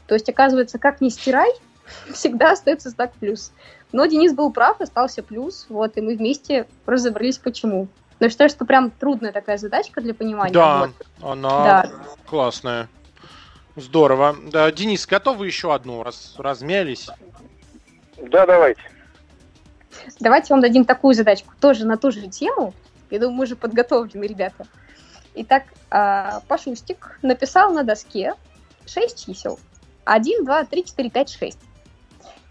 То 0.07 0.15
есть, 0.15 0.29
оказывается, 0.29 0.79
как 0.79 1.01
ни 1.01 1.09
стирай, 1.09 1.51
всегда 2.13 2.53
остается 2.53 2.91
знак 2.91 3.13
плюс. 3.19 3.53
Но 3.93 4.05
Денис 4.05 4.35
был 4.35 4.53
прав, 4.53 4.81
остался 4.83 5.23
плюс, 5.23 5.67
вот, 5.71 5.97
и 5.97 6.03
мы 6.03 6.17
вместе 6.17 6.67
разобрались, 6.85 7.39
почему. 7.39 7.89
Но 8.21 8.27
я 8.27 8.31
считаю, 8.31 8.51
что 8.51 8.65
прям 8.67 8.91
трудная 8.91 9.33
такая 9.33 9.57
задачка 9.57 10.01
для 10.01 10.13
понимания. 10.13 10.53
Да, 10.53 10.89
вот. 11.21 11.31
она 11.33 11.65
Да. 11.65 11.91
классная. 12.27 12.89
Здорово. 13.77 14.37
Да, 14.51 14.71
Денис, 14.73 15.07
готовы 15.07 15.47
еще 15.47 15.73
одну, 15.73 16.03
раз 16.03 16.35
размялись? 16.37 17.09
Да, 18.17 18.45
давайте. 18.45 18.83
Давайте 20.19 20.53
вам 20.53 20.61
дадим 20.61 20.85
такую 20.85 21.15
задачку, 21.15 21.53
тоже 21.61 21.87
на 21.87 21.97
ту 21.97 22.11
же 22.11 22.27
тему. 22.27 22.75
Я 23.11 23.19
думаю, 23.19 23.37
мы 23.37 23.47
же 23.47 23.57
подготовлены, 23.57 24.25
ребята. 24.25 24.67
Итак, 25.35 25.65
а, 25.91 26.41
Пашустик 26.49 27.19
написал 27.23 27.73
на 27.73 27.85
доске 27.85 28.35
6 28.87 29.27
чисел. 29.27 29.59
1, 30.05 30.45
2, 30.45 30.65
3, 30.65 30.85
4, 30.85 31.11
5, 31.11 31.31
6. 31.31 31.59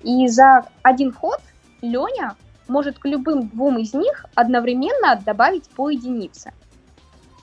И 0.04 0.28
за 0.28 0.68
один 0.84 1.12
ход 1.12 1.40
Леня 1.82 2.36
может 2.68 3.00
к 3.00 3.06
любым 3.06 3.48
двум 3.48 3.78
из 3.80 3.94
них 3.94 4.26
одновременно 4.36 5.22
добавить 5.24 5.70
по 5.70 5.90
единице. 5.90 6.54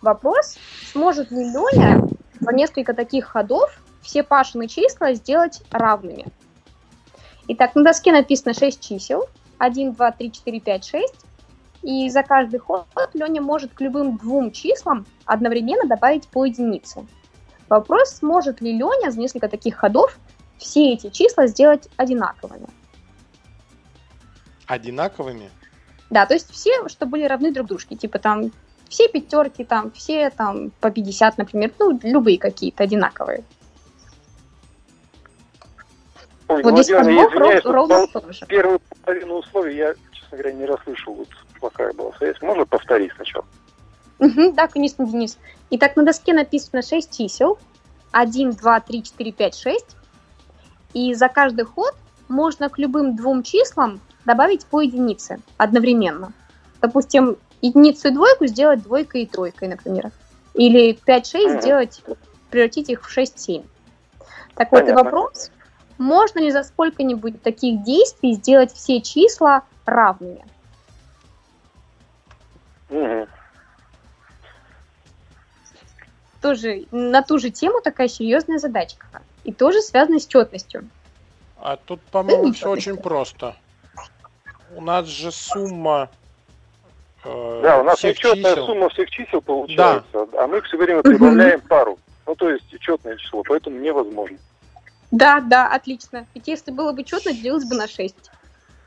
Вопрос, 0.03 0.57
сможет 0.92 1.31
ли 1.31 1.44
Леня 1.44 2.07
за 2.40 2.53
несколько 2.53 2.94
таких 2.94 3.27
ходов 3.27 3.70
все 4.03 4.22
Пашины 4.22 4.68
числа 4.68 5.14
сделать 5.14 5.62
равными. 5.70 6.27
Итак, 7.48 7.74
на 7.74 7.85
доске 7.85 8.12
написано 8.12 8.55
6 8.55 8.81
чисел. 8.81 9.27
1, 9.59 9.94
2, 9.94 10.12
3, 10.12 10.33
4, 10.33 10.61
5, 10.61 10.85
6. 10.85 11.14
И 11.85 12.09
за 12.09 12.23
каждый 12.23 12.61
ход 12.61 12.87
Леня 13.12 13.42
может 13.42 13.75
к 13.75 13.81
любым 13.83 14.16
двум 14.16 14.51
числам 14.51 15.05
одновременно 15.27 15.87
добавить 15.87 16.27
по 16.29 16.47
единице. 16.47 17.07
Вопрос, 17.68 18.16
сможет 18.16 18.62
ли 18.62 18.73
Леня 18.73 19.11
за 19.11 19.20
несколько 19.20 19.49
таких 19.49 19.77
ходов 19.77 20.18
все 20.57 20.94
эти 20.94 21.11
числа 21.11 21.47
сделать 21.47 21.88
одинаковыми. 21.97 22.68
Одинаковыми? 24.66 25.51
Да, 26.09 26.25
то 26.25 26.33
есть 26.33 26.51
все, 26.51 26.88
что 26.88 27.05
были 27.05 27.25
равны 27.25 27.53
друг 27.53 27.66
дружке. 27.66 27.97
Типа 27.97 28.18
там 28.18 28.51
все 28.88 29.09
пятерки, 29.09 29.62
там 29.62 29.90
все 29.90 30.31
там 30.31 30.70
по 30.81 30.90
50, 30.90 31.37
например. 31.37 31.70
Ну, 31.79 31.99
любые 32.03 32.38
какие-то 32.38 32.85
одинаковые. 32.85 33.44
Ой, 36.49 36.62
Вот 36.62 36.75
здесь 36.75 36.90
Владимир, 36.90 37.16
я 37.16 37.25
подбор 37.25 37.42
извиняюсь, 37.42 37.64
ровно 37.64 38.07
тоже. 38.07 38.47
первую 38.47 38.81
половину 39.03 39.35
условий 39.35 39.77
я, 39.77 39.94
честно 40.35 40.42
говоря, 40.42 40.53
не 40.53 40.66
расслышал. 40.66 41.14
Вот 41.14 41.29
плохая 41.61 41.92
была 41.92 42.12
связь. 42.18 42.40
Можно 42.40 42.66
повторить 42.66 43.12
сначала? 43.16 43.44
Мгм, 44.18 44.55
да, 44.55 44.68
конечно, 44.68 45.07
Денис. 45.07 45.38
Итак, 45.70 45.97
на 45.97 46.05
доске 46.05 46.33
написано 46.33 46.83
6 46.83 47.16
чисел. 47.16 47.59
1, 48.12 48.53
2, 48.53 48.81
3, 48.81 49.03
4, 49.03 49.33
5, 49.33 49.57
6. 49.57 49.87
И 50.92 51.14
за 51.14 51.29
каждый 51.29 51.64
ход 51.64 51.94
можно 52.29 52.68
к 52.68 52.79
любым 52.79 53.16
двум 53.16 53.42
числам 53.42 54.01
добавить 54.25 54.66
по 54.66 54.81
единице 54.81 55.40
одновременно. 55.57 56.33
Допустим, 56.81 57.37
единицу 57.61 58.09
и 58.09 58.11
двойку 58.12 58.47
сделать 58.47 58.83
двойкой 58.83 59.23
и 59.23 59.27
тройкой, 59.27 59.68
например. 59.68 60.11
Или 60.55 60.92
5-6 60.92 61.49
Мгм. 61.49 61.61
сделать, 61.61 62.03
превратить 62.51 62.88
их 62.88 63.05
в 63.05 63.11
6-7. 63.11 63.64
Так 64.55 64.70
вот 64.70 64.83
и 64.83 64.85
Понятно. 64.85 65.03
вопрос, 65.03 65.51
можно 65.98 66.40
ли 66.40 66.50
за 66.50 66.62
сколько-нибудь 66.64 67.42
таких 67.42 67.83
действий 67.83 68.35
сделать 68.35 68.72
все 68.72 69.00
числа 69.00 69.62
равными? 69.85 70.44
Мгм. 72.88 73.28
Тоже 76.40 76.85
на 76.90 77.22
ту 77.22 77.38
же 77.38 77.50
тему 77.50 77.80
такая 77.80 78.09
серьезная 78.09 78.59
задачка. 78.59 79.07
И 79.44 79.52
тоже 79.52 79.80
связана 79.80 80.20
с 80.20 80.26
четностью. 80.26 80.88
А 81.59 81.76
тут, 81.76 82.00
по-моему, 82.02 82.48
Да 82.48 82.52
все 82.52 82.70
очень 82.70 82.96
просто. 82.96 83.57
У 84.74 84.83
нас 84.83 85.07
же 85.07 85.30
сумма 85.30 86.11
э, 87.24 87.61
Да, 87.62 87.80
у 87.80 87.85
нас 87.85 87.98
всех 87.98 88.16
нечетная 88.16 88.52
чисел. 88.52 88.66
сумма 88.66 88.88
всех 88.90 89.11
чисел 89.11 89.40
получается, 89.40 90.26
а 90.38 90.46
мы 90.46 90.61
все 90.62 90.76
время 90.76 91.02
прибавляем 91.02 91.61
пару. 91.62 91.98
Ну, 92.26 92.35
то 92.35 92.50
есть 92.50 92.64
четное 92.80 93.16
число, 93.16 93.42
поэтому 93.46 93.78
невозможно. 93.78 94.37
Да, 95.14 95.40
да, 95.40 95.68
отлично. 95.68 96.27
Ведь 96.35 96.48
если 96.48 96.72
было 96.72 96.90
бы 96.92 97.05
четно, 97.05 97.33
делилось 97.33 97.64
бы 97.64 97.77
на 97.77 97.87
6. 97.87 98.16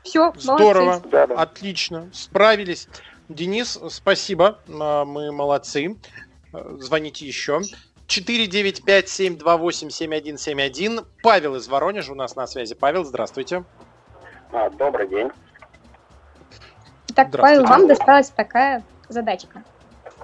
Все, 0.02 0.34
Здорово, 0.36 1.00
Да, 1.10 1.26
да. 1.26 1.34
отлично, 1.36 2.10
справились. 2.12 2.86
Денис, 3.30 3.78
спасибо, 3.88 4.58
а, 4.68 5.06
мы 5.06 5.32
молодцы. 5.32 5.96
Э, 6.52 6.76
Звоните 6.80 7.26
еще. 7.26 7.62
495-728-7171. 8.08 11.06
Павел 11.22 11.56
из 11.56 11.66
Воронежа 11.66 12.12
у 12.12 12.14
нас 12.14 12.36
на 12.36 12.46
связи. 12.46 12.74
Павел, 12.74 13.04
здравствуйте. 13.04 13.64
А, 14.52 14.68
добрый 14.68 15.08
день. 15.08 15.30
Так. 17.14 17.30
Павел, 17.32 17.64
вам 17.64 17.86
досталась 17.86 18.28
такая 18.28 18.84
задачка. 19.08 19.64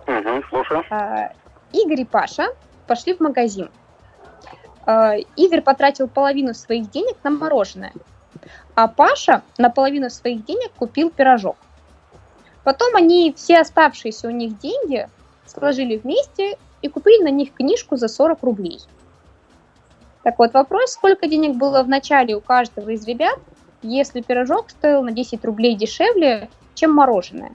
Угу, 0.07 0.43
слушаю. 0.51 0.85
А, 0.91 1.33
Игорь 1.73 2.03
и 2.03 2.05
Паша 2.05 2.49
пошли 2.87 3.15
в 3.15 3.21
магазин. 3.21 3.71
А, 4.87 5.15
Игорь 5.37 5.63
потратил 5.63 6.09
половину 6.09 6.55
своих 6.55 6.91
денег 6.91 7.17
на 7.23 7.31
мороженое, 7.31 7.93
а 8.75 8.89
Паша 8.89 9.43
на 9.59 9.71
половину 9.71 10.11
своих 10.11 10.45
денег 10.45 10.73
купил 10.73 11.11
пирожок. 11.11 11.57
Потом 12.65 12.95
они 12.97 13.33
все 13.37 13.59
оставшиеся 13.59 14.29
у 14.29 14.31
них 14.31 14.59
деньги 14.59 15.09
сложили 15.47 15.97
вместе 15.97 16.57
и 16.83 16.89
купили 16.89 17.23
на 17.23 17.31
них 17.31 17.53
книжку 17.53 17.97
за 17.97 18.09
40 18.09 18.43
рублей. 18.43 18.81
Так 20.23 20.39
вот, 20.39 20.55
вопрос, 20.55 20.93
сколько 20.93 21.27
денег 21.27 21.57
было 21.57 21.83
в 21.83 21.89
начале 21.89 22.35
у 22.35 22.41
каждого 22.41 22.91
из 22.91 23.07
ребят, 23.07 23.39
если 23.83 24.23
пирожок 24.23 24.71
стоил 24.71 25.03
на 25.03 25.13
10 25.13 25.45
рублей 25.45 25.77
дешевле, 25.77 26.49
чем 26.75 26.93
мороженое. 26.93 27.53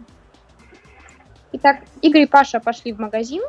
Итак, 1.52 1.78
Игорь 2.04 2.22
и 2.22 2.28
Паша 2.28 2.60
пошли 2.60 2.94
в 2.94 3.00
магазин. 3.00 3.42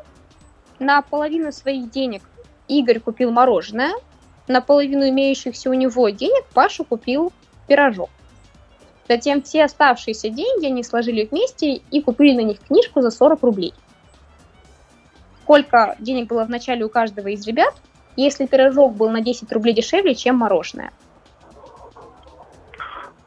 На 0.78 1.02
половину 1.02 1.52
своих 1.52 1.90
денег 1.90 2.22
Игорь 2.70 3.00
купил 3.00 3.32
мороженое, 3.32 3.94
наполовину 4.46 5.08
имеющихся 5.08 5.70
у 5.70 5.74
него 5.74 6.08
денег 6.08 6.44
Паша 6.54 6.84
купил 6.84 7.32
пирожок. 7.66 8.10
Затем 9.08 9.42
все 9.42 9.64
оставшиеся 9.64 10.30
деньги 10.30 10.66
они 10.66 10.84
сложили 10.84 11.26
вместе 11.26 11.74
и 11.90 12.00
купили 12.00 12.36
на 12.36 12.42
них 12.42 12.60
книжку 12.60 13.00
за 13.00 13.10
40 13.10 13.42
рублей. 13.42 13.74
Сколько 15.42 15.96
денег 15.98 16.28
было 16.28 16.44
в 16.44 16.50
начале 16.50 16.84
у 16.84 16.88
каждого 16.88 17.26
из 17.26 17.44
ребят, 17.44 17.74
если 18.14 18.46
пирожок 18.46 18.94
был 18.94 19.10
на 19.10 19.20
10 19.20 19.50
рублей 19.50 19.74
дешевле, 19.74 20.14
чем 20.14 20.36
мороженое? 20.36 20.92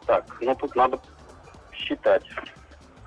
Так, 0.06 0.26
ну 0.40 0.56
тут 0.56 0.74
надо 0.76 1.00
считать. 1.74 2.24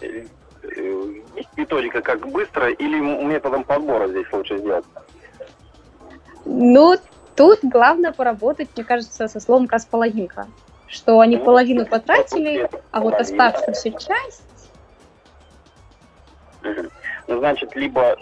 Э, 0.02 0.26
э, 0.62 1.22
Есть 1.34 1.56
методика, 1.56 2.02
как 2.02 2.28
быстро, 2.28 2.70
или 2.70 3.00
методом 3.00 3.64
подбора 3.64 4.08
здесь 4.08 4.30
лучше 4.32 4.58
сделать? 4.58 4.84
Ну, 6.46 6.96
тут 7.34 7.58
главное 7.62 8.12
поработать, 8.12 8.68
мне 8.76 8.84
кажется, 8.84 9.26
со 9.26 9.40
словом 9.40 9.68
«располовинка». 9.68 10.46
Что 10.86 11.18
они 11.18 11.36
Ну, 11.36 11.44
половину 11.44 11.84
потратили, 11.84 12.70
а 12.92 13.00
вот 13.00 13.14
оставшуюся 13.14 13.90
часть... 13.90 14.70
Ну, 16.62 17.38
значит, 17.38 17.74
либо 17.74 18.16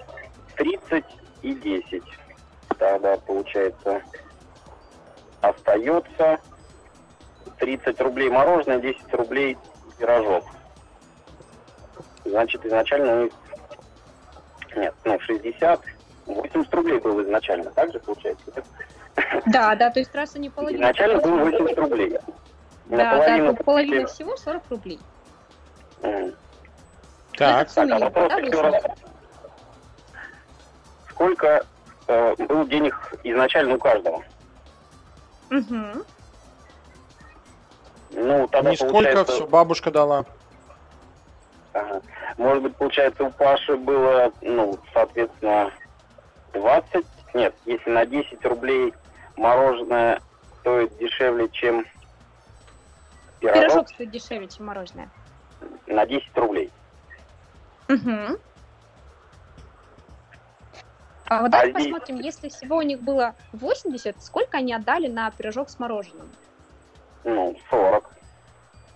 30 0.56 1.04
и 1.42 1.54
10. 1.54 2.02
Тогда, 2.78 3.18
получается, 3.18 4.02
остается 5.42 6.38
30 7.58 8.00
рублей 8.00 8.30
мороженое, 8.30 8.80
10 8.80 9.12
рублей 9.12 9.58
пирожок. 9.98 10.44
Значит, 12.24 12.64
изначально 12.64 13.14
у 13.14 13.24
них... 13.24 13.32
Нет, 14.74 14.94
ну, 15.04 15.20
60... 15.20 15.80
80 16.26 16.74
рублей 16.74 16.98
было 17.00 17.22
изначально, 17.22 17.70
так 17.70 17.92
же 17.92 18.00
получается? 18.00 18.44
Да, 19.46 19.74
да, 19.76 19.90
то 19.90 20.00
есть 20.00 20.14
раз 20.14 20.34
они 20.36 20.50
половину... 20.50 20.82
Изначально 20.82 21.20
было 21.20 21.38
потратили, 21.38 21.62
80 21.62 21.78
рублей. 21.78 22.10
Да, 22.86 22.96
да, 22.96 23.04
Наполовину 23.04 23.56
по- 23.56 23.64
половина 23.64 24.06
всего 24.06 24.36
40 24.36 24.62
рублей. 24.70 25.00
Мгм. 26.02 26.34
Так, 27.36 27.62
Это 27.62 27.74
Так, 27.74 27.90
а 27.90 27.98
вопрос 27.98 28.28
да, 28.28 28.38
еще 28.38 28.60
раз. 28.60 28.82
Сколько 31.10 31.66
э, 32.08 32.34
было 32.36 32.64
денег 32.66 33.14
изначально 33.22 33.74
у 33.74 33.78
каждого? 33.78 34.22
Мгм. 35.50 36.04
Ну, 38.10 38.48
тогда 38.48 38.70
нисколько, 38.70 38.92
получается... 38.92 39.32
все 39.32 39.46
бабушка 39.46 39.90
дала. 39.90 40.24
Ага. 41.72 42.02
Может 42.36 42.62
быть, 42.62 42.76
получается, 42.76 43.24
у 43.24 43.30
Паши 43.30 43.76
было, 43.76 44.32
ну, 44.40 44.78
соответственно, 44.92 45.70
20... 46.54 47.04
Нет, 47.34 47.54
если 47.66 47.90
на 47.90 48.06
10 48.06 48.44
рублей 48.46 48.94
мороженое 49.36 50.20
стоит 50.60 50.96
дешевле, 50.98 51.48
чем 51.50 51.84
пирожок, 53.40 53.62
Пирожок 53.62 53.88
стоит 53.88 54.10
дешевле, 54.10 54.48
чем 54.48 54.66
мороженое. 54.66 55.10
на 55.86 56.06
10 56.06 56.36
рублей. 56.36 56.70
Мгм. 57.88 58.38
А 61.26 61.40
вот 61.42 61.50
давайте 61.50 61.76
А 61.76 61.80
здесь- 61.80 61.92
посмотрим, 61.92 62.20
если 62.20 62.48
всего 62.48 62.76
у 62.76 62.82
них 62.82 63.00
было 63.02 63.34
80, 63.52 64.22
сколько 64.22 64.58
они 64.58 64.72
отдали 64.74 65.08
на 65.08 65.30
пирожок 65.30 65.68
с 65.70 65.78
мороженым? 65.78 66.30
Ну, 67.24 67.56
40. 67.70 68.10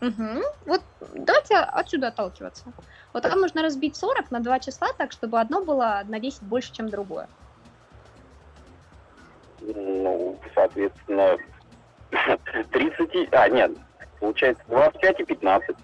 Мгм. 0.01 0.42
Вот 0.66 0.83
давайте 1.14 1.57
отсюда 1.57 2.09
отталкиваться. 2.09 2.64
Вот 3.12 3.23
там 3.23 3.40
нужно 3.40 3.62
разбить 3.62 3.97
40 3.97 4.31
на 4.31 4.40
два 4.40 4.61
числа 4.61 4.88
так, 4.97 5.11
чтобы 5.12 5.40
одно 5.40 5.64
было 5.64 6.03
на 6.05 6.21
10 6.21 6.42
больше, 6.42 6.73
чем 6.73 6.88
другое. 6.88 7.29
Ну, 9.61 10.38
соответственно, 10.55 11.37
30... 12.73 13.14
и- 13.14 13.29
А, 13.33 13.49
нет, 13.49 13.73
получается 14.21 14.62
25 14.68 15.21
и 15.21 15.25
15. 15.25 15.77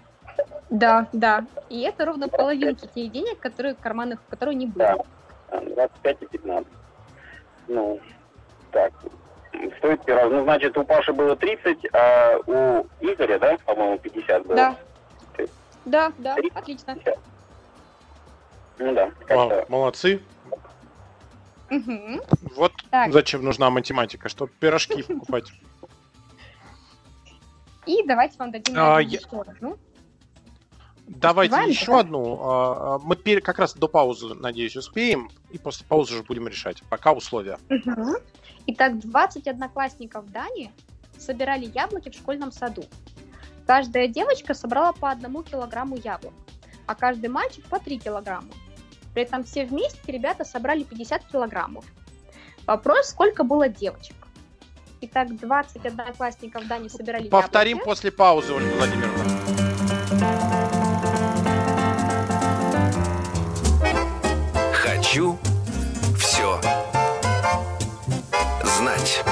Да, 0.69 1.07
да. 1.13 1.45
И 1.69 1.81
это 1.81 2.05
ровно 2.05 2.27
половинки 2.27 2.87
тех 2.87 3.11
денег, 3.11 3.39
которые 3.39 3.75
в 3.75 3.79
карманах, 3.79 4.19
которые 4.29 4.55
не 4.55 4.65
были. 4.65 4.79
Да. 4.79 4.95
А, 5.49 5.61
25 5.61 6.21
и 6.21 6.25
15. 6.25 6.67
Ну, 7.67 7.99
так. 8.71 8.91
Стоит 9.77 10.03
пирог. 10.03 10.31
Ну, 10.31 10.43
значит, 10.43 10.77
у 10.77 10.83
Паши 10.83 11.13
было 11.13 11.35
30, 11.35 11.77
а 11.93 12.37
у 12.45 12.85
Игоря, 12.99 13.39
да, 13.39 13.57
по-моему, 13.65 13.97
50 13.99 14.45
было? 14.45 14.55
Да. 14.55 14.75
Да, 15.85 16.11
да, 16.17 16.33
Три. 16.35 16.51
отлично. 16.55 16.97
Ну 18.79 18.93
да, 18.93 19.11
как-то. 19.27 19.65
молодцы. 19.69 20.19
Мгм. 21.69 22.21
Вот 22.55 22.73
Так. 22.91 23.11
зачем 23.11 23.43
нужна 23.43 23.69
математика, 23.69 24.29
чтобы 24.29 24.51
пирожки 24.59 25.01
покупать. 25.07 25.51
И 27.85 28.03
давайте 28.05 28.37
вам 28.37 28.51
дадим 28.51 28.75
А, 28.77 28.99
я- 28.99 29.19
еще 29.19 29.41
одну. 29.41 29.77
Давайте 31.07 31.53
Успеваем, 31.53 31.69
еще 31.71 31.85
да? 31.91 31.99
одну. 31.99 32.39
А, 32.41 32.95
а, 32.95 32.99
Мы 32.99 33.15
как 33.41 33.59
раз 33.59 33.75
до 33.75 33.87
паузы, 33.87 34.33
надеюсь, 34.33 34.75
успеем. 34.75 35.29
И 35.51 35.59
после 35.59 35.85
паузы 35.85 36.15
уже 36.15 36.23
будем 36.23 36.47
решать. 36.47 36.81
Пока 36.89 37.11
условия. 37.13 37.59
Мгм. 37.69 38.15
Итак, 38.67 38.97
20 38.99 39.47
одноклассников 39.47 40.31
Дани 40.31 40.71
собирали 41.17 41.65
яблоки 41.65 42.09
в 42.09 42.15
школьном 42.15 42.51
саду. 42.51 42.85
Каждая 43.67 44.07
девочка 44.07 44.55
собрала 44.55 44.93
по 44.93 45.11
одному 45.11 45.43
килограмму 45.43 45.95
яблок, 45.97 46.33
а 46.87 46.95
каждый 46.95 47.29
мальчик 47.29 47.63
по 47.65 47.79
3 47.79 47.99
килограмма. 47.99 48.49
При 49.15 49.23
этом 49.23 49.45
все 49.45 49.65
вместе 49.65 50.11
ребята 50.11 50.43
собрали 50.43 50.83
50 50.83 51.27
килограммов. 51.27 51.85
Вопрос, 52.67 53.07
сколько 53.07 53.45
было 53.45 53.69
девочек? 53.69 54.15
Итак, 54.99 55.33
20 55.33 55.85
одноклассников 55.85 56.67
Дани 56.67 56.89
собирали 56.89 57.29
Повторим 57.29 57.77
яблоки. 57.77 57.85
после 57.89 58.11
паузы, 58.11 58.53
Ольга 58.53 58.75
Владимировна. 58.75 59.23
Хочу 64.73 65.39
все 66.19 66.59
знать. 68.63 69.23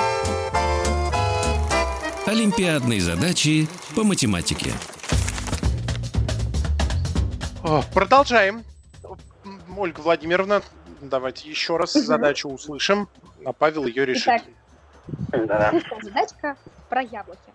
Олимпиадные 2.26 3.02
задачи 3.02 3.68
по 3.96 4.06
математике. 4.06 4.72
О, 7.64 7.84
Продолжаем. 7.94 8.64
Ольга 9.78 10.02
Владимировна, 10.02 10.62
давайте 11.02 11.50
еще 11.50 11.78
раз 11.78 11.96
Мгм. 11.96 12.06
задачу 12.06 12.50
услышим, 12.50 13.10
а 13.46 13.54
Павел 13.54 13.86
ее 13.86 14.06
решит. 14.06 14.42
Итак, 15.32 15.74
задачка 16.02 16.58
про 16.90 17.02
яблоки. 17.02 17.54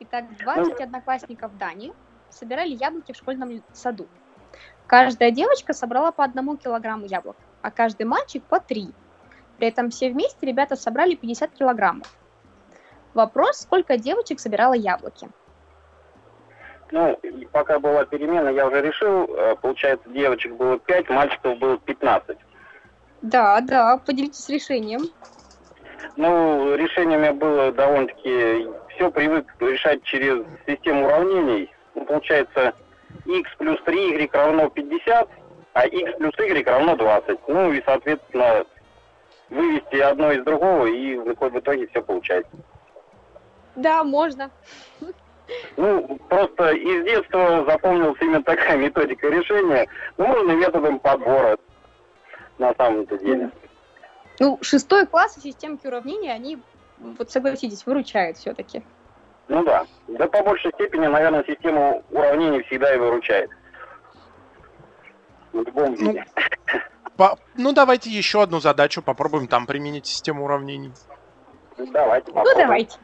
Итак, 0.00 0.24
20 0.38 0.80
одноклассников 0.80 1.56
Дани 1.56 1.92
собирали 2.30 2.74
яблоки 2.74 3.12
в 3.12 3.16
школьном 3.16 3.62
саду. 3.72 4.08
Каждая 4.86 5.30
девочка 5.30 5.72
собрала 5.72 6.12
по 6.12 6.24
одному 6.24 6.56
килограмму 6.56 7.06
яблок, 7.06 7.36
а 7.62 7.70
каждый 7.70 8.04
мальчик 8.04 8.44
по 8.44 8.60
три. 8.60 8.88
При 9.56 9.68
этом 9.68 9.90
все 9.90 10.10
вместе 10.10 10.46
ребята 10.46 10.76
собрали 10.76 11.14
50 11.14 11.52
килограммов. 11.52 12.08
Вопрос, 13.14 13.60
сколько 13.60 13.96
девочек 13.96 14.40
собирало 14.40 14.74
яблоки? 14.74 15.28
Ну, 16.90 17.18
пока 17.52 17.78
была 17.78 18.04
перемена, 18.04 18.48
я 18.48 18.66
уже 18.66 18.80
решил. 18.82 19.24
Э, 19.36 19.56
Получается, 19.60 20.08
девочек 20.10 20.54
было 20.54 20.78
5, 20.78 21.08
мальчиков 21.10 21.58
было 21.58 21.78
15. 21.78 22.38
Да, 23.22 23.60
да, 23.60 23.98
поделитесь 24.04 24.48
решением. 24.48 25.02
Ну, 26.16 26.74
решение 26.76 27.18
у 27.18 27.20
меня 27.20 27.32
было 27.32 27.72
довольно-таки... 27.72 28.68
Все 28.94 29.10
привык 29.10 29.52
решать 29.58 30.04
через 30.04 30.44
систему 30.68 31.06
уравнений. 31.06 31.68
Ну, 31.96 32.04
получается, 32.04 32.74
x 33.24 33.50
плюс 33.58 33.80
3y 33.84 34.30
равно 34.32 34.70
50, 34.70 35.28
а 35.72 35.86
x 35.86 36.12
плюс 36.18 36.32
y 36.38 36.64
равно 36.64 36.94
20. 36.94 37.38
Ну 37.48 37.72
и, 37.72 37.82
соответственно, 37.84 38.64
вывести 39.50 39.96
одно 39.96 40.30
из 40.30 40.44
другого, 40.44 40.86
и 40.86 41.16
в 41.16 41.24
в 41.24 41.58
итоге 41.58 41.88
все 41.88 42.02
получается. 42.02 42.52
Да, 43.74 44.04
можно. 44.04 44.50
Ну, 45.76 46.18
просто 46.28 46.70
из 46.72 47.04
детства 47.04 47.64
запомнилась 47.68 48.16
именно 48.20 48.42
такая 48.42 48.76
методика 48.76 49.28
решения. 49.28 49.86
Ну, 50.16 50.26
можно 50.26 50.52
методом 50.52 50.98
подбора, 50.98 51.58
на 52.58 52.74
самом-то 52.74 53.18
деле. 53.18 53.50
Ну, 54.40 54.58
шестой 54.62 55.06
класс 55.06 55.36
и 55.36 55.40
системки 55.40 55.86
уравнений, 55.86 56.32
они, 56.32 56.58
вот 56.98 57.30
согласитесь, 57.30 57.84
выручают 57.86 58.38
все-таки. 58.38 58.82
Ну 59.48 59.62
да. 59.64 59.86
Да 60.08 60.26
по 60.28 60.42
большей 60.42 60.72
степени, 60.72 61.06
наверное, 61.06 61.44
система 61.46 62.02
уравнений 62.10 62.62
всегда 62.62 62.94
и 62.94 62.98
выручает. 62.98 63.50
В 65.52 65.58
любом 65.58 65.94
Ну, 65.98 66.12
виде. 66.12 66.24
По- 67.16 67.38
Ну, 67.54 67.72
давайте 67.72 68.10
еще 68.10 68.42
одну 68.42 68.58
задачу 68.60 69.02
попробуем 69.02 69.46
там 69.46 69.66
применить 69.66 70.06
систему 70.06 70.44
уравнений. 70.46 70.92
Ну, 71.76 71.86
давайте 71.92 72.28
Ну, 72.28 72.34
попробуем. 72.34 72.66
давайте. 72.66 72.98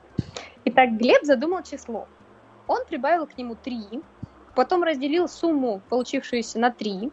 Итак, 0.64 0.91
Глеб 0.93 1.22
задумал 1.24 1.62
число. 1.62 2.09
Он 2.71 2.85
прибавил 2.85 3.27
к 3.27 3.37
нему 3.37 3.57
3, 3.57 4.01
потом 4.55 4.85
разделил 4.85 5.27
сумму, 5.27 5.83
получившуюся 5.89 6.61
на 6.61 6.71
3, 6.71 7.11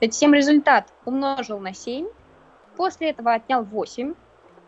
затем 0.00 0.32
результат 0.32 0.90
умножил 1.04 1.58
на 1.58 1.74
7, 1.74 2.08
после 2.74 3.10
этого 3.10 3.34
отнял 3.34 3.64
8, 3.64 4.14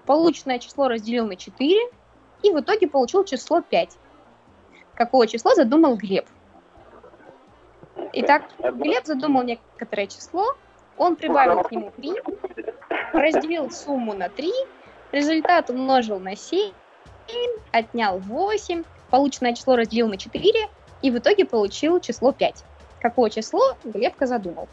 полученное 0.05 0.59
число 0.59 0.89
разделил 0.89 1.27
на 1.27 1.37
4 1.37 1.75
и 2.43 2.51
в 2.51 2.61
итоге 2.61 2.87
получил 2.87 3.25
число 3.25 3.62
5. 3.62 3.97
Какое 4.95 5.27
число 5.27 5.55
задумал 5.55 5.97
Глеб? 5.97 6.29
Итак, 8.12 8.43
Глеб 8.59 9.07
задумал 9.07 9.43
некоторое 9.43 10.07
число, 10.07 10.55
он 10.99 11.16
прибавил 11.16 11.62
к 11.62 11.73
нему 11.73 11.93
3, 11.97 12.12
разделил 13.14 13.71
сумму 13.71 14.12
на 14.12 14.29
3, 14.29 14.53
результат 15.12 15.71
умножил 15.71 16.21
на 16.21 16.37
7, 16.37 16.75
отнял 17.73 18.18
8, 18.18 18.85
полученное 19.11 19.54
число 19.54 19.76
разделил 19.76 20.08
на 20.08 20.16
4 20.16 20.68
и 21.02 21.11
в 21.11 21.18
итоге 21.18 21.44
получил 21.44 22.00
число 22.00 22.32
5. 22.32 22.64
Какое 23.00 23.30
число 23.30 23.76
Глебка 23.84 24.26
задумал? 24.26 24.68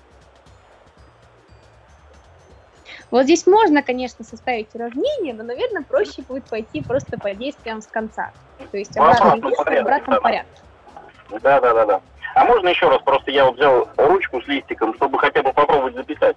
Вот 3.09 3.23
здесь 3.23 3.47
можно, 3.47 3.83
конечно, 3.83 4.25
составить 4.25 4.73
уравнение, 4.75 5.33
но, 5.33 5.43
наверное, 5.43 5.83
проще 5.83 6.21
будет 6.23 6.45
пойти 6.45 6.81
просто 6.81 7.17
по 7.17 7.33
действиям 7.33 7.81
с 7.81 7.87
конца. 7.87 8.31
То 8.71 8.77
есть 8.77 8.97
обратный 8.97 9.39
вес 9.39 9.57
в 9.57 9.67
обратном 9.67 10.21
порядке. 10.21 10.61
Да, 11.29 11.61
да, 11.61 11.73
да, 11.73 11.85
да. 11.85 12.01
А 12.35 12.45
можно 12.45 12.67
еще 12.67 12.89
раз, 12.89 13.01
просто 13.01 13.31
я 13.31 13.45
вот 13.45 13.55
взял 13.55 13.87
ручку 13.97 14.41
с 14.41 14.47
листиком, 14.47 14.93
чтобы 14.95 15.17
хотя 15.19 15.41
бы 15.41 15.53
попробовать 15.53 15.95
записать. 15.95 16.35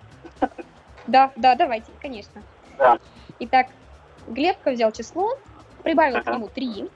Да, 1.06 1.32
да, 1.36 1.56
давайте, 1.56 1.90
конечно. 2.00 2.42
Да. 2.78 2.98
Итак, 3.40 3.66
Глебка 4.28 4.70
взял 4.70 4.92
число, 4.92 5.36
прибавил 5.82 6.16
Ага. 6.18 6.30
к 6.30 6.34
нему 6.34 6.48
3, 6.48 6.88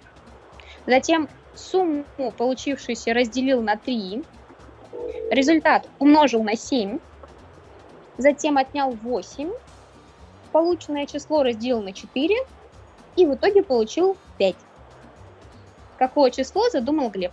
затем 0.86 1.28
сумму 1.54 2.04
получившуюся 2.36 3.14
разделил 3.14 3.62
на 3.62 3.76
3, 3.76 4.24
результат 5.30 5.88
умножил 5.98 6.42
на 6.42 6.56
7, 6.56 6.98
затем 8.18 8.58
отнял 8.58 8.90
8, 8.90 9.50
полученное 10.52 11.06
число 11.06 11.42
разделил 11.42 11.82
на 11.82 11.92
4 11.92 12.36
и 13.16 13.26
в 13.26 13.34
итоге 13.34 13.62
получил 13.62 14.16
5. 14.38 14.56
Какое 15.98 16.30
число 16.30 16.68
задумал 16.70 17.10
Глеб? 17.10 17.32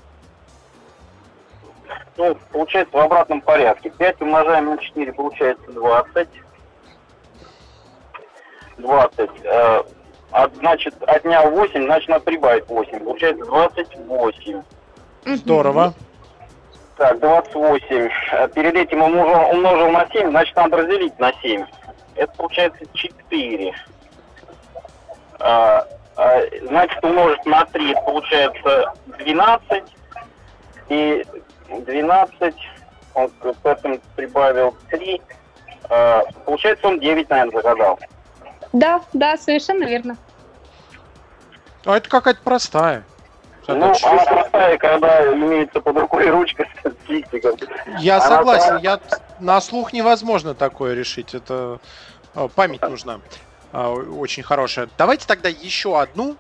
Ну, 2.18 2.36
получается 2.52 2.96
в 2.96 3.00
обратном 3.00 3.42
порядке. 3.42 3.90
5 3.90 4.22
умножаем 4.22 4.66
на 4.66 4.78
4, 4.78 5.14
получается 5.14 5.72
20. 5.72 6.28
20. 8.78 9.30
Э, 10.32 10.44
от- 10.44 10.56
значит, 10.56 10.96
отнял 11.08 11.50
8, 11.52 11.86
значит, 11.86 12.10
надо 12.10 12.24
прибавить 12.26 12.68
8. 12.68 13.00
Получается 13.00 13.46
28. 13.46 14.62
Здорово. 15.26 15.94
Так, 16.98 17.20
28. 17.20 18.10
Э, 18.32 18.48
Перед 18.50 18.76
этим 18.76 19.02
умножил, 19.02 19.50
умножил 19.52 19.90
на 19.92 20.08
7, 20.12 20.30
значит, 20.30 20.56
надо 20.56 20.78
разделить 20.78 21.18
на 21.20 21.32
7. 21.42 21.66
Это 22.16 22.32
получается 22.34 22.84
4. 22.94 23.74
А, 25.40 25.86
а, 26.18 26.40
значит, 26.68 27.04
умножить 27.04 27.46
на 27.46 27.66
3, 27.66 27.92
это 27.92 28.02
получается 28.02 28.94
12. 29.20 29.84
И 30.90 31.26
12, 31.70 32.56
он 33.16 33.30
к 33.30 33.66
этому 33.66 34.00
прибавил 34.16 34.76
3. 34.90 35.22
А, 35.90 36.22
получается, 36.46 36.88
он 36.88 37.00
9, 37.00 37.30
наверное, 37.30 37.62
загадал. 37.62 38.00
Да, 38.74 39.02
да, 39.14 39.38
совершенно 39.38 39.84
верно. 39.86 40.18
А 41.86 41.98
это 41.98 42.10
какая-то 42.10 42.42
простая. 42.44 43.04
Ну, 43.68 43.76
она 43.76 43.94
простая, 44.26 44.78
когда 44.78 45.34
имеется 45.34 45.80
под 45.82 45.98
рукой 45.98 46.30
ручка 46.30 46.68
с 46.84 47.10
листиком. 47.10 47.56
Я 48.00 48.18
она 48.18 48.26
согласен, 48.38 48.70
та- 48.76 48.80
я 48.80 49.00
на 49.40 49.62
слух 49.62 49.94
невозможно 49.94 50.54
такое 50.56 50.94
решить. 50.94 51.34
Это 51.34 51.80
э, 52.36 52.48
память 52.54 52.82
нужна. 52.82 53.20
э, 53.72 53.88
Очень 53.88 54.44
хорошая. 54.44 54.90
Давайте 54.98 55.26
тогда 55.28 55.48
еще 55.50 56.00
одну. 56.02 56.36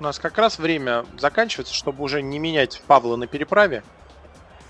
У 0.00 0.02
нас 0.02 0.18
как 0.18 0.38
раз 0.38 0.58
время 0.58 1.04
заканчивается, 1.18 1.74
чтобы 1.74 2.02
уже 2.02 2.20
не 2.22 2.38
менять 2.40 2.82
Павла 2.86 3.16
на 3.16 3.26
переправе. 3.28 3.84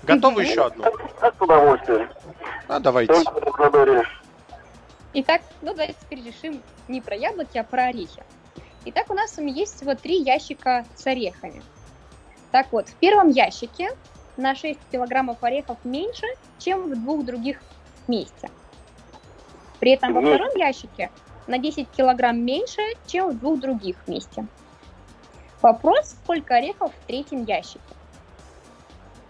Готовы 0.03 0.43
еще 0.43 0.65
одну? 0.67 0.83
С 0.83 1.41
удовольствием. 1.41 2.09
А, 2.67 2.79
давайте. 2.79 3.13
Итак, 5.13 5.41
ну 5.61 5.73
давайте 5.73 5.95
теперь 6.01 6.23
решим 6.25 6.61
не 6.87 7.01
про 7.01 7.15
яблоки, 7.15 7.57
а 7.57 7.63
про 7.63 7.85
орехи. 7.85 8.23
Итак, 8.85 9.09
у 9.09 9.13
нас 9.13 9.31
с 9.31 9.37
вами 9.37 9.51
есть 9.51 9.75
всего 9.75 9.95
три 9.95 10.21
ящика 10.21 10.85
с 10.95 11.07
орехами. 11.07 11.61
Так 12.51 12.71
вот, 12.71 12.89
в 12.89 12.95
первом 12.95 13.29
ящике 13.29 13.91
на 14.37 14.55
6 14.55 14.79
килограммов 14.91 15.43
орехов 15.43 15.77
меньше, 15.83 16.25
чем 16.59 16.89
в 16.89 16.95
двух 16.95 17.25
других 17.25 17.61
вместе. 18.07 18.49
При 19.79 19.91
этом 19.91 20.13
во 20.13 20.21
втором 20.21 20.49
ящике 20.55 21.11
на 21.47 21.57
10 21.57 21.89
килограмм 21.89 22.43
меньше, 22.43 22.81
чем 23.05 23.31
в 23.31 23.39
двух 23.39 23.59
других 23.59 23.97
вместе. 24.05 24.45
Вопрос, 25.61 26.15
сколько 26.23 26.55
орехов 26.55 26.91
в 26.93 27.07
третьем 27.07 27.45
ящике. 27.45 27.79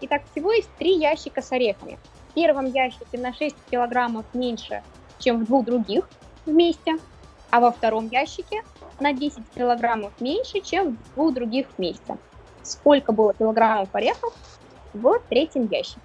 Итак, 0.00 0.22
всего 0.32 0.52
есть 0.52 0.70
три 0.78 0.96
ящика 0.96 1.42
с 1.42 1.52
орехами. 1.52 1.98
В 2.30 2.34
первом 2.34 2.66
ящике 2.66 3.18
на 3.18 3.32
6 3.32 3.56
килограммов 3.70 4.26
меньше, 4.34 4.82
чем 5.18 5.40
в 5.40 5.46
двух 5.46 5.64
других 5.64 6.08
вместе, 6.44 6.98
а 7.54 7.60
во 7.60 7.70
втором 7.70 8.08
ящике 8.08 8.64
на 8.98 9.12
10 9.12 9.38
килограммов 9.54 10.12
меньше, 10.20 10.58
чем 10.58 10.96
в 10.96 11.14
двух 11.14 11.34
других 11.34 11.68
вместе. 11.78 12.18
Сколько 12.64 13.12
было 13.12 13.32
килограммов 13.32 13.88
орехов 13.92 14.34
в 14.92 15.20
третьем 15.28 15.68
ящике? 15.68 16.00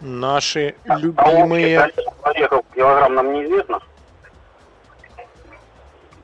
Наши 0.00 0.76
А 0.88 0.96
любимые... 0.96 1.90
орехов 2.22 2.64
килограмм 2.74 3.14
нам 3.16 3.34
неизвестно. 3.34 3.80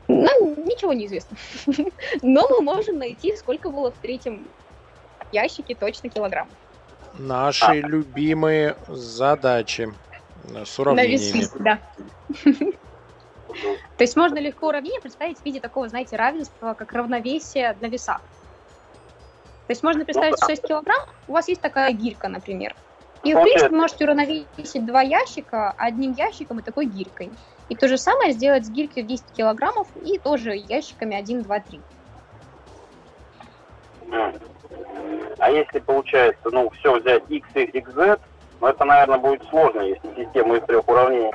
Ну, 0.08 0.54
ничего 0.64 0.94
не 0.94 1.04
известно. 1.04 1.36
Но 2.22 2.48
мы 2.48 2.62
можем 2.62 2.98
найти, 2.98 3.36
сколько 3.36 3.68
было 3.68 3.90
в 3.90 3.98
третьем 3.98 4.48
ящике 5.30 5.74
точно 5.74 6.08
килограмм. 6.08 6.48
Наши 7.18 7.82
любимые 7.82 8.76
задачи 8.88 9.92
с 10.46 10.78
На 10.78 10.82
уравнениями. 10.82 11.38
весы, 11.38 11.58
да. 11.58 11.78
То 13.96 14.04
есть 14.04 14.16
можно 14.16 14.38
легко 14.38 14.68
уравнение 14.68 15.00
представить 15.00 15.38
в 15.38 15.44
виде 15.44 15.60
такого, 15.60 15.88
знаете, 15.88 16.16
равенства, 16.16 16.74
как 16.74 16.92
равновесие 16.92 17.76
на 17.80 17.86
весах. 17.86 18.20
То 19.66 19.72
есть 19.72 19.82
можно 19.82 20.04
представить 20.04 20.36
6 20.44 20.62
килограмм, 20.62 21.08
у 21.26 21.32
вас 21.32 21.48
есть 21.48 21.60
такая 21.60 21.92
гирька, 21.92 22.28
например. 22.28 22.74
И, 23.24 23.34
в 23.34 23.42
принципе, 23.42 23.74
можете 23.74 24.04
уравновесить 24.04 24.86
два 24.86 25.02
ящика 25.02 25.74
одним 25.76 26.12
ящиком 26.12 26.60
и 26.60 26.62
такой 26.62 26.86
гирькой. 26.86 27.30
И 27.68 27.74
то 27.74 27.88
же 27.88 27.98
самое 27.98 28.32
сделать 28.32 28.64
с 28.64 28.70
гирькой 28.70 29.02
в 29.02 29.06
10 29.06 29.32
килограммов 29.32 29.88
и 29.96 30.18
тоже 30.18 30.54
ящиками 30.54 31.16
1, 31.16 31.42
2, 31.42 31.60
3. 31.60 31.80
М. 34.12 34.34
А 35.38 35.50
если 35.50 35.80
получается, 35.80 36.50
ну, 36.50 36.70
все 36.70 37.00
взять 37.00 37.24
x, 37.28 37.48
y, 37.54 37.92
z, 37.92 38.18
ну, 38.60 38.66
это, 38.68 38.84
наверное, 38.84 39.18
будет 39.18 39.44
сложно, 39.48 39.80
если 39.80 40.08
система 40.16 40.56
из 40.56 40.64
трех 40.64 40.88
уравнений. 40.88 41.32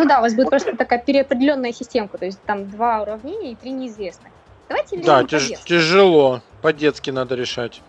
Ну 0.00 0.06
да, 0.06 0.20
у 0.20 0.22
вас 0.22 0.32
будет 0.34 0.48
просто 0.48 0.74
такая 0.74 0.98
переопределенная 0.98 1.72
системка, 1.72 2.16
то 2.16 2.24
есть 2.24 2.40
там 2.46 2.70
два 2.70 3.02
уравнения 3.02 3.52
и 3.52 3.54
три 3.54 3.70
неизвестных. 3.70 4.32
Давайте 4.66 4.96
Да, 5.02 5.20
тяж- 5.24 5.42
по-детски. 5.42 5.68
тяжело. 5.68 6.40
По-детски 6.62 7.10
надо 7.10 7.34
решать. 7.34 7.82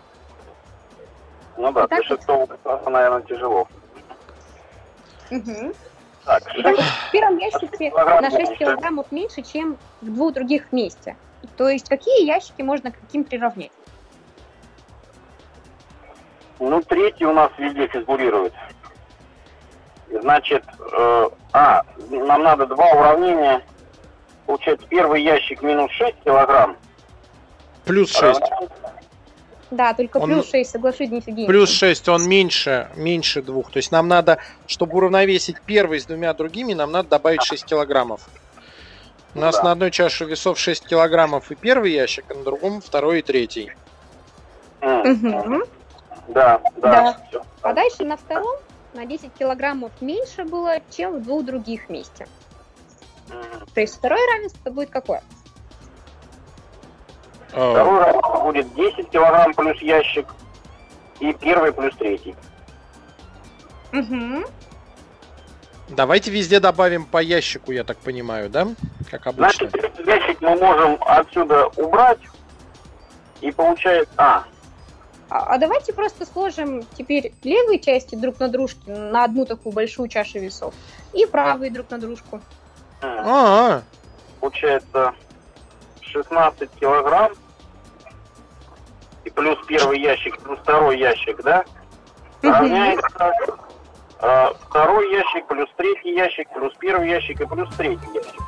Ну 1.56 1.72
да, 1.72 1.86
Итак, 1.86 2.00
для 2.00 2.08
шестого 2.16 2.44
класса, 2.44 2.90
наверное, 2.90 3.22
тяжело. 3.22 3.66
Мгм. 5.30 5.72
Так, 6.26 6.42
Итак, 6.54 6.76
в 6.76 7.10
первом 7.12 7.38
ящике 7.38 7.88
килограмм 7.90 8.22
на 8.22 8.30
6 8.30 8.40
меньше. 8.42 8.56
килограммов 8.56 9.10
меньше, 9.10 9.42
чем 9.42 9.78
в 10.02 10.12
двух 10.12 10.34
других 10.34 10.66
вместе. 10.70 11.16
То 11.56 11.70
есть 11.70 11.88
какие 11.88 12.26
ящики 12.26 12.60
можно 12.60 12.92
к 12.92 13.00
каким 13.00 13.24
приравнять? 13.24 13.72
ну, 16.58 16.82
третий 16.82 17.24
у 17.24 17.32
нас 17.32 17.50
везде 17.56 17.86
фигурирует. 17.88 18.52
Значит, 20.20 20.62
э, 20.96 21.28
а, 21.52 21.82
нам 22.10 22.42
надо 22.42 22.66
два 22.66 22.90
уравнения. 22.92 23.62
Получается, 24.46 24.86
первый 24.88 25.22
ящик 25.22 25.62
минус 25.62 25.90
6 25.92 26.16
килограмм. 26.24 26.76
Плюс 27.84 28.12
6. 28.14 28.40
Да, 29.70 29.94
только 29.94 30.18
Он- 30.18 30.28
плюс 30.28 30.50
6, 30.50 30.70
соглашусь, 30.70 31.08
Денис 31.08 31.26
Евгеньевич. 31.26 31.48
Плюс 31.48 31.70
6, 31.70 32.08
он 32.10 32.28
меньше, 32.28 32.88
меньше 32.94 33.40
двух. 33.40 33.70
То 33.70 33.78
есть 33.78 33.90
нам 33.90 34.06
надо, 34.06 34.38
чтобы 34.66 34.96
уравновесить 34.98 35.56
первый 35.64 35.98
с 35.98 36.04
двумя 36.04 36.34
другими, 36.34 36.74
нам 36.74 36.92
надо 36.92 37.08
добавить 37.08 37.42
6 37.42 37.64
килограммов. 37.64 38.28
У 39.34 39.38
нас 39.38 39.56
Да. 39.56 39.62
на 39.62 39.72
одной 39.72 39.90
чаше 39.90 40.26
весов 40.26 40.58
6 40.58 40.86
килограммов 40.86 41.50
и 41.50 41.54
первый 41.54 41.92
ящик, 41.92 42.26
а 42.28 42.34
на 42.34 42.44
другом 42.44 42.82
второй 42.82 43.20
и 43.20 43.22
третий. 43.22 43.72
Мгм. 44.82 45.62
Да, 46.28 46.60
да. 46.76 46.90
Да. 46.90 47.18
всё. 47.30 47.42
А 47.62 47.72
дальше 47.72 48.04
на 48.04 48.16
втором 48.18 48.56
на 48.94 49.06
10 49.06 49.32
килограммов 49.34 49.92
меньше 50.00 50.44
было, 50.44 50.76
чем 50.90 51.18
в 51.18 51.22
двух 51.22 51.44
других 51.44 51.88
вместе. 51.88 52.26
То 53.74 53.80
есть 53.80 53.96
второе 53.96 54.20
равенство 54.34 54.70
будет 54.70 54.90
какое? 54.90 55.22
Э, 57.52 57.70
Второй 57.70 58.02
раз 58.02 58.42
будет 58.42 58.74
10 58.74 59.10
килограмм 59.10 59.54
плюс 59.54 59.80
ящик. 59.80 60.26
И 61.20 61.32
первый 61.34 61.72
плюс 61.72 61.94
третий. 61.96 62.34
Угу. 63.92 64.44
Давайте 65.90 66.30
везде 66.30 66.58
добавим 66.58 67.04
по 67.04 67.18
ящику, 67.18 67.72
я 67.72 67.84
так 67.84 67.98
понимаю, 67.98 68.48
да? 68.48 68.68
как 69.10 69.26
обычно. 69.26 69.68
Значит, 69.68 70.06
ящик 70.06 70.40
мы 70.40 70.56
можем 70.56 70.96
отсюда 71.00 71.66
убрать. 71.76 72.20
И 73.42 73.52
получается... 73.52 74.12
А, 74.16 74.44
А, 75.32 75.54
а 75.54 75.58
давайте 75.58 75.94
просто 75.94 76.26
сложим 76.26 76.84
теперь 76.98 77.32
левые 77.42 77.78
части 77.78 78.14
друг 78.14 78.38
на 78.38 78.48
дружке 78.48 78.80
на 78.94 79.24
одну 79.24 79.46
такую 79.46 79.72
большую 79.72 80.08
чашу 80.08 80.38
весов 80.38 80.74
и 81.14 81.24
правые 81.24 81.70
друг 81.70 81.90
на 81.90 81.98
дружку. 81.98 82.36
м, 83.00 83.18
А, 83.26 83.82
получается 84.40 85.14
16 86.02 86.68
килограмм. 86.78 87.32
И 89.24 89.30
плюс 89.30 89.58
первый 89.66 90.00
ящик, 90.02 90.38
плюс 90.42 90.58
второй 90.58 90.98
ящик, 90.98 91.42
да? 91.42 91.64
Равняется 92.42 93.32
э, 94.20 94.46
второй 94.68 95.12
ящик, 95.14 95.46
плюс 95.46 95.68
третий 95.78 96.14
ящик, 96.14 96.48
плюс 96.52 96.74
первый 96.78 97.08
ящик 97.08 97.40
и 97.40 97.46
плюс 97.46 97.74
третий 97.76 98.06
ящик. 98.12 98.40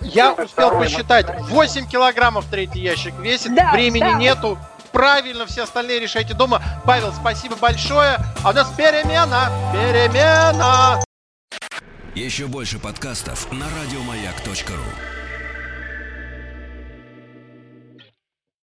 я 0.00 0.32
успел 0.32 0.70
посчитать. 0.78 1.26
материал. 1.28 1.46
8 1.48 1.86
килограммов 1.86 2.46
третий 2.50 2.80
ящик 2.80 3.12
весит. 3.18 3.54
Да, 3.54 3.72
Времени 3.72 4.00
да. 4.00 4.12
нету. 4.14 4.56
Правильно, 4.92 5.46
все 5.46 5.62
остальные 5.64 6.00
решайте 6.00 6.34
дома. 6.34 6.62
Павел, 6.84 7.12
спасибо 7.12 7.56
большое. 7.56 8.18
А 8.42 8.50
у 8.50 8.52
нас 8.52 8.70
перемена. 8.76 9.50
Перемена. 9.72 11.02
Еще 12.14 12.46
больше 12.46 12.78
подкастов 12.78 13.50
на 13.52 13.66
радиомаяк.ру. 13.66 15.19